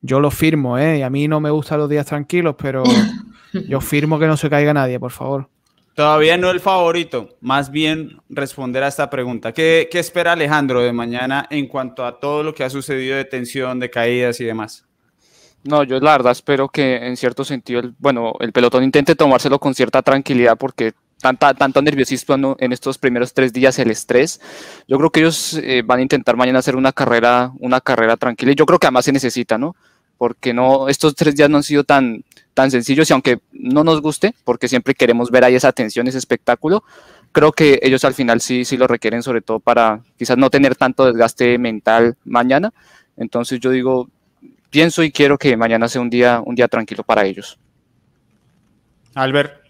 [0.07, 0.98] Yo lo firmo, ¿eh?
[0.98, 2.84] Y a mí no me gustan los días tranquilos, pero
[3.68, 5.48] yo firmo que no se caiga nadie, por favor.
[5.94, 9.52] Todavía no el favorito, más bien responder a esta pregunta.
[9.52, 13.24] ¿Qué, qué espera Alejandro de mañana en cuanto a todo lo que ha sucedido de
[13.24, 14.84] tensión, de caídas y demás?
[15.64, 19.59] No, yo la verdad espero que en cierto sentido, el, bueno, el pelotón intente tomárselo
[19.59, 22.57] con cierta tranquilidad porque tanta, tanto nerviosismo ¿no?
[22.61, 24.40] en estos primeros tres días, el estrés,
[24.86, 28.52] yo creo que ellos eh, van a intentar mañana hacer una carrera, una carrera tranquila
[28.52, 29.74] y yo creo que además se necesita, ¿no?
[30.18, 34.00] Porque no, estos tres días no han sido tan, tan sencillos y aunque no nos
[34.00, 36.84] guste, porque siempre queremos ver ahí esa tensión, ese espectáculo,
[37.32, 40.74] creo que ellos al final sí, sí lo requieren, sobre todo para quizás no tener
[40.74, 42.72] tanto desgaste mental mañana.
[43.18, 44.08] Entonces yo digo,
[44.70, 47.58] pienso y quiero que mañana sea un día, un día tranquilo para ellos.
[49.14, 49.65] Albert.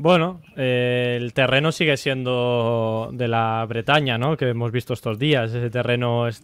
[0.00, 4.34] Bueno, eh, el terreno sigue siendo de la Bretaña, ¿no?
[4.34, 5.52] Que hemos visto estos días.
[5.52, 6.42] Ese terreno, es,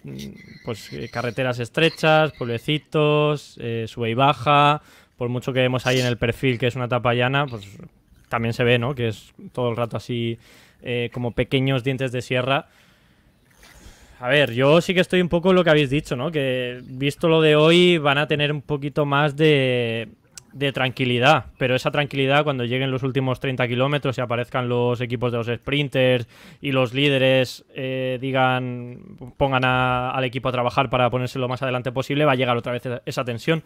[0.62, 4.82] pues carreteras estrechas, pueblecitos, eh, sube y baja.
[5.16, 7.66] Por mucho que vemos ahí en el perfil que es una etapa llana, pues
[8.28, 8.94] también se ve, ¿no?
[8.94, 10.38] Que es todo el rato así
[10.82, 12.66] eh, como pequeños dientes de sierra.
[14.20, 16.30] A ver, yo sí que estoy un poco en lo que habéis dicho, ¿no?
[16.30, 20.08] Que visto lo de hoy van a tener un poquito más de,
[20.58, 25.30] de tranquilidad, pero esa tranquilidad cuando lleguen los últimos 30 kilómetros y aparezcan los equipos
[25.32, 26.26] de los sprinters
[26.62, 29.00] y los líderes eh, digan,
[29.36, 32.56] pongan a- al equipo a trabajar para ponerse lo más adelante posible, va a llegar
[32.56, 33.62] otra vez esa tensión.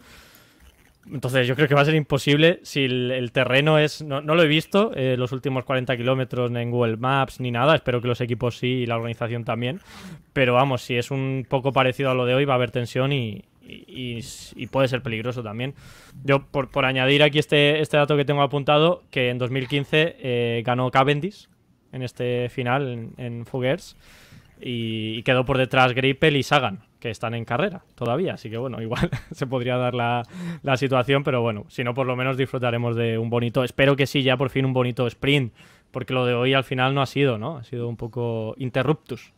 [1.11, 4.03] Entonces yo creo que va a ser imposible si el, terreno es...
[4.03, 7.73] No, no lo he visto eh, los últimos 40 kilómetros en Google Maps ni nada,
[7.73, 9.79] espero que los equipos sí y la organización también.
[10.33, 13.13] Pero vamos, si es un poco parecido a lo de hoy va a haber tensión
[13.13, 15.73] y, y- puede ser peligroso también.
[16.23, 20.63] Yo por, por añadir aquí este, este dato que tengo apuntado, que en 2015 eh,
[20.65, 21.47] ganó Cavendish
[21.91, 23.95] en este final en, en Fugers
[24.61, 28.35] y, y quedó por detrás Greipel y Sagan, que están en carrera todavía.
[28.35, 30.23] Así que bueno, igual se podría dar la,
[30.63, 33.63] la situación, pero bueno, si no, por lo menos disfrutaremos de un bonito.
[33.63, 35.53] Espero que sí, ya por fin un bonito sprint,
[35.91, 37.57] porque lo de hoy al final no ha sido, ¿no?
[37.57, 39.33] Ha sido un poco interruptus.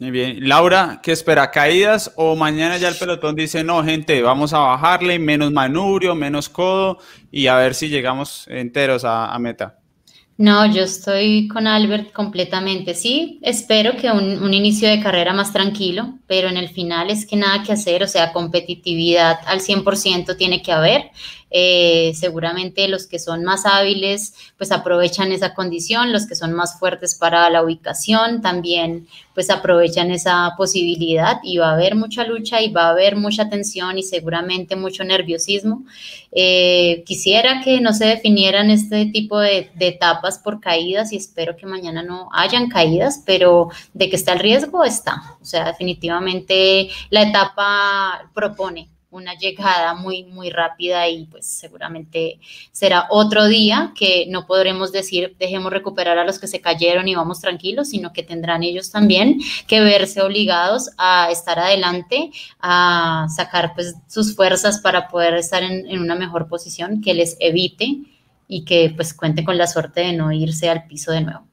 [0.00, 0.48] Muy bien.
[0.48, 1.50] Laura, ¿qué espera?
[1.50, 6.48] ¿Caídas o mañana ya el pelotón dice, no, gente, vamos a bajarle, menos manubrio, menos
[6.48, 6.98] codo
[7.32, 9.80] y a ver si llegamos enteros a, meta?
[10.36, 12.94] No, yo estoy con Albert completamente.
[12.94, 17.26] Sí, espero que un, un inicio de carrera más tranquilo, pero en el final es
[17.26, 21.10] que nada que hacer, o sea, competitividad al 100% tiene que haber.
[21.50, 26.78] Eh, seguramente los que son más hábiles pues aprovechan esa condición, los que son más
[26.78, 32.60] fuertes para la ubicación también pues aprovechan esa posibilidad y va a haber mucha lucha
[32.60, 35.84] y va a haber mucha tensión y seguramente mucho nerviosismo.
[36.32, 41.56] Eh, quisiera que no se definieran este tipo de, de etapas por caídas y espero
[41.56, 45.36] que mañana no hayan caídas, pero de que está el riesgo está.
[45.40, 52.40] O sea, definitivamente la etapa propone una llegada muy, muy rápida y pues seguramente
[52.72, 57.14] será otro día que no podremos decir dejemos recuperar a los que se cayeron y
[57.14, 62.30] vamos tranquilos, sino que tendrán ellos también que verse obligados a estar adelante,
[62.60, 67.36] a sacar pues sus fuerzas para poder estar en, en una mejor posición que les
[67.40, 68.00] evite
[68.46, 71.47] y que pues cuente con la suerte de no irse al piso de nuevo.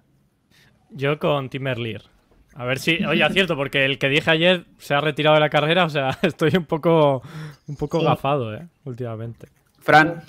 [0.90, 2.02] Yo con Tim Merlier.
[2.54, 5.50] A ver si, oye, acierto, porque el que dije ayer se ha retirado de la
[5.50, 7.22] carrera, o sea, estoy un poco,
[7.66, 8.66] un poco gafado, ¿eh?
[8.84, 9.48] Últimamente.
[9.78, 10.22] Fran.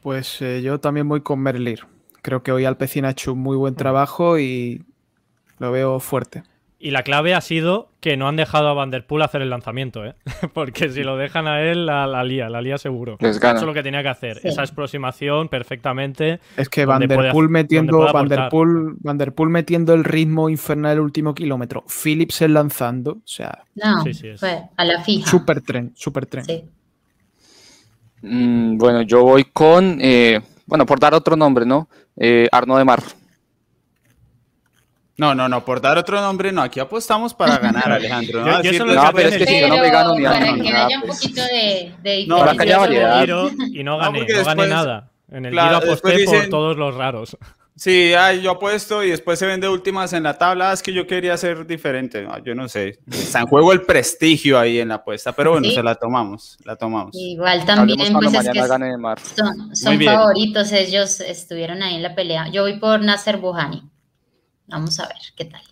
[0.00, 1.86] Pues eh, yo también voy con Merlier.
[2.22, 4.84] Creo que hoy Alpecin ha hecho un muy buen trabajo y
[5.58, 6.44] lo veo fuerte.
[6.84, 10.16] Y la clave ha sido que no han dejado a Vanderpool hacer el lanzamiento, ¿eh?
[10.52, 13.18] Porque si lo dejan a él, la, la lía, la lía seguro.
[13.20, 14.38] Eso es lo que tenía que hacer.
[14.38, 14.48] Sí.
[14.48, 16.40] Esa aproximación perfectamente.
[16.56, 18.12] Es que Vanderpool metiendo.
[18.12, 24.12] Vanderpool, Vanderpool metiendo el ritmo infernal el último kilómetro, Philipsen lanzando, o sea, No, Sí,
[24.14, 24.40] sí, es.
[24.40, 25.30] fue a la fija.
[25.30, 26.44] super tren, super tren.
[26.44, 26.64] Sí.
[28.22, 31.88] Mm, bueno, yo voy con, eh, bueno, por dar otro nombre, ¿no?
[32.16, 33.02] Eh, Arno de Mar.
[35.18, 36.62] No, no, no, por dar otro nombre, no.
[36.62, 38.40] Aquí apostamos para ganar, Alejandro.
[38.40, 38.62] Yo- ¿no?
[38.62, 40.68] yo Decir- solo No, pero es que si yo no me gano ni para que
[40.72, 41.20] haya un pues.
[41.20, 43.26] poquito de, de No, para que haya variedad.
[43.72, 45.08] Y no No, gané, porque no gané nada.
[45.30, 47.36] En el Claro, giro aposté después por dicen- todos los raros.
[47.74, 50.70] Sí, ay, yo apuesto y después se vende últimas en la tabla.
[50.70, 52.22] Ah, Es que yo quería ser diferente.
[52.22, 52.98] No, yo no sé.
[53.10, 55.74] Está en juego el prestigio ahí en la apuesta, pero bueno, Sí.
[55.74, 56.58] se la tomamos.
[56.64, 57.12] La tomamos.
[57.14, 61.96] Igual también, Hablemos pues es que mañana gane de son, son favoritos, ellos estuvieron ahí
[61.96, 62.48] en la pelea.
[62.48, 63.82] Yo voy por Nasser Buhani.
[64.66, 65.62] Vamos a ver qué tal.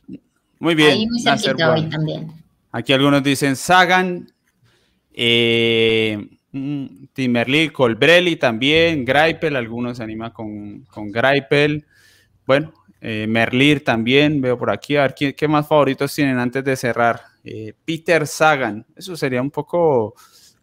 [0.59, 0.91] Muy bien.
[0.91, 2.33] ahí muy cerquita hoy también.
[2.73, 4.31] Aquí algunos dicen Sagan,
[5.13, 11.87] eh, mm, Colbrelli también, Greipel, algunos se animan con, con Greipel.
[12.47, 14.97] Bueno, eh, Merlir también, veo por aquí.
[14.97, 17.21] A ver, ¿qué, qué más favoritos tienen antes de cerrar?
[17.43, 20.15] Eh, Peter Sagan, eso sería un poco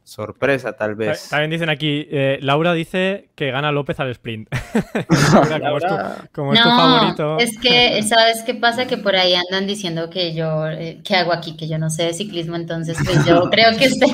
[0.08, 1.28] sorpresa tal vez.
[1.30, 4.48] También dicen aquí, eh, Laura dice que gana López al sprint.
[5.34, 7.24] Laura, como es tu, como es tu favorito.
[7.34, 8.88] No, es que, ¿sabes qué pasa?
[8.88, 11.58] Que por ahí andan diciendo que yo, eh, ¿qué hago aquí?
[11.58, 14.08] Que yo no sé de ciclismo, entonces pues yo creo que usted...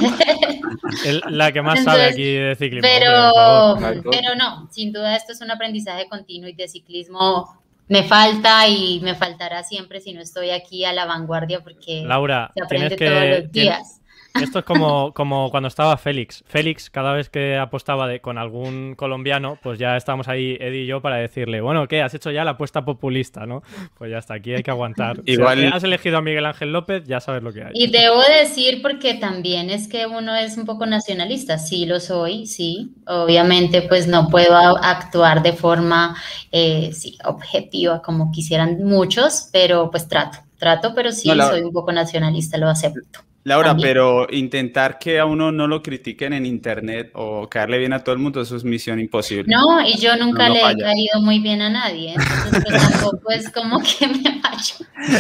[1.06, 2.90] El- la que más sabe aquí de ciclismo.
[2.92, 8.68] Pero, pero no, sin duda esto es un aprendizaje continuo y de ciclismo me falta
[8.68, 12.94] y me faltará siempre si no estoy aquí a la vanguardia porque Laura, se tienes
[12.94, 13.06] aprende que.
[13.06, 14.00] todos los tienes- días.
[14.42, 16.44] Esto es como, como cuando estaba Félix.
[16.48, 20.88] Félix, cada vez que apostaba de, con algún colombiano, pues ya estábamos ahí, Eddie y
[20.88, 22.02] yo, para decirle, bueno, ¿qué?
[22.02, 23.62] Has hecho ya la apuesta populista, ¿no?
[23.96, 25.18] Pues ya está, aquí hay que aguantar.
[25.26, 27.72] Si Igual- has elegido a Miguel Ángel López, ya sabes lo que hay.
[27.76, 32.48] Y debo decir, porque también es que uno es un poco nacionalista, sí lo soy,
[32.48, 32.92] sí.
[33.06, 36.16] Obviamente, pues no puedo actuar de forma
[36.52, 41.62] eh, sí, objetiva como quisieran muchos, pero pues trato, trato, pero sí No, la- soy
[41.62, 43.20] un poco nacionalista, lo acepto.
[43.46, 43.90] Laura, también.
[43.90, 48.14] pero intentar que a uno no lo critiquen en internet o caerle bien a todo
[48.16, 49.54] el mundo, eso es misión imposible.
[49.54, 52.82] No, y yo nunca No, no le he caído muy bien a nadie, entonces pues
[52.92, 54.76] tampoco es como que me vaya.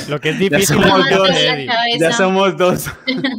[0.07, 1.29] Lo que es Ya difícil es somos lo que dos.
[1.99, 2.85] Ya somos dos.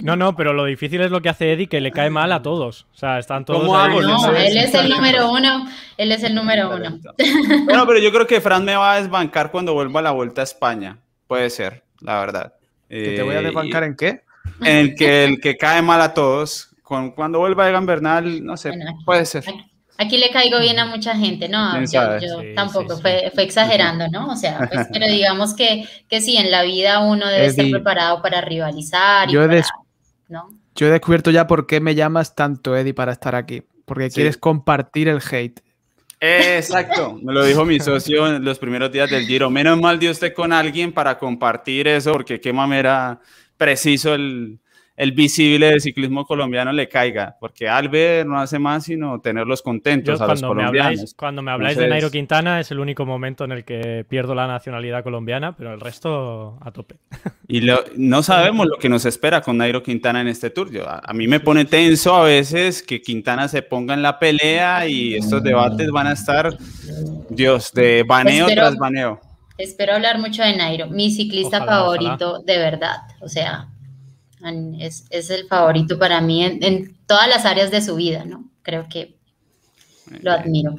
[0.03, 2.43] No, no, pero lo difícil es lo que hace Eddie, que le cae mal a
[2.43, 2.87] todos.
[2.93, 4.03] O sea, están todos ¿Cómo hago?
[4.03, 5.67] No, él es el número uno,
[5.97, 6.99] él es el número uno.
[7.65, 10.43] Bueno, pero yo creo que Fran me va a desbancar cuando vuelva a la vuelta
[10.43, 10.99] a España.
[11.27, 12.53] Puede ser, la verdad.
[12.91, 14.21] ¿Que te voy a Eh, desbancar en qué?
[14.65, 18.57] en el que el que cae mal a todos, con, cuando vuelva Egan Bernal, no
[18.57, 19.43] sé, Bueno, puede ser.
[19.49, 19.65] Aquí,
[19.99, 21.71] aquí le caigo bien a mucha gente, ¿no?
[21.73, 22.21] ¿Quién Yo, sabe?
[22.21, 23.03] yo Sí, tampoco, sí, sí.
[23.03, 24.29] Fue, fue exagerando, ¿no?
[24.29, 28.21] O sea, pues, pero digamos que, que sí, en la vida uno debe estar preparado
[28.23, 29.63] para rivalizar y yo he para,
[30.29, 30.49] ¿no?
[30.75, 33.63] Yo he descubierto ya por qué me llamas tanto, Eddie, para estar aquí.
[33.85, 34.17] Porque Sí.
[34.17, 35.61] quieres compartir el hate.
[36.21, 39.51] Exacto, me lo dijo mi socio en los primeros días del Giro.
[39.51, 43.21] Menos mal dio usted con alguien para compartir eso, porque qué mamera
[43.65, 44.59] preciso el,
[44.97, 49.65] el visible de ciclismo colombiano le caiga, porque Albert no hace más sino tenerlos Yo
[49.65, 50.93] contentos a los cuando me colombianos.
[50.93, 54.05] habláis, cuando me habláis de Entonces- Nairo Quintana es el único momento en el que
[54.09, 56.97] pierdo la nacionalidad colombiana, pero el resto a tope.
[57.49, 60.71] Y lo- no sabemos lo que nos espera con Nairo Quintana en este tour.
[60.71, 64.19] Yo- a, a mí me pone tenso a veces que Quintana se ponga en la
[64.19, 66.57] pelea y estos debates van a estar,
[67.31, 69.21] Dios, de baneo Espero- tras baneo.
[69.57, 73.69] Espero hablar mucho de Nairo, mi ciclista Ojalá, favorito de verdad, o sea,
[74.79, 78.51] es, es el favorito para mí en, en todas las áreas de su vida, ¿no?
[78.63, 79.17] Creo que
[80.23, 80.75] lo admiro.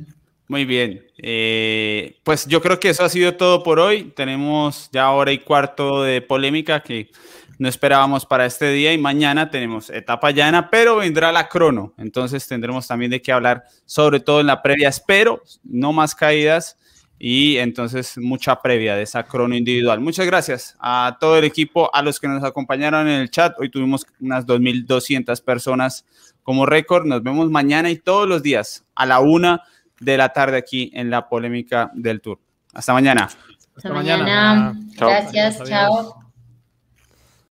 [0.47, 1.03] Muy bien.
[1.17, 4.11] Eh, pues yo creo que eso ha sido todo por hoy.
[4.15, 7.09] Tenemos ya hora y cuarto de polémica que
[7.57, 11.93] no esperábamos para este día y mañana tenemos etapa llana, pero vendrá la crono.
[11.97, 14.89] Entonces tendremos también de qué hablar, sobre todo en la previa.
[14.89, 16.77] Espero no más caídas
[17.17, 20.01] y entonces mucha previa de esa crono individual.
[20.01, 23.55] Muchas gracias a todo el equipo, a los que nos acompañaron en el chat.
[23.59, 26.05] Hoy tuvimos unas 2.200 personas
[26.43, 27.05] como récord.
[27.05, 29.63] Nos vemos mañana y todos los días a la una
[29.99, 32.39] de la tarde aquí en la polémica del tour.
[32.73, 33.29] Hasta mañana.
[33.75, 34.23] Hasta mañana.
[34.23, 34.79] mañana.
[34.97, 35.09] Chao.
[35.09, 35.69] Gracias, adiós.
[35.69, 36.24] chao.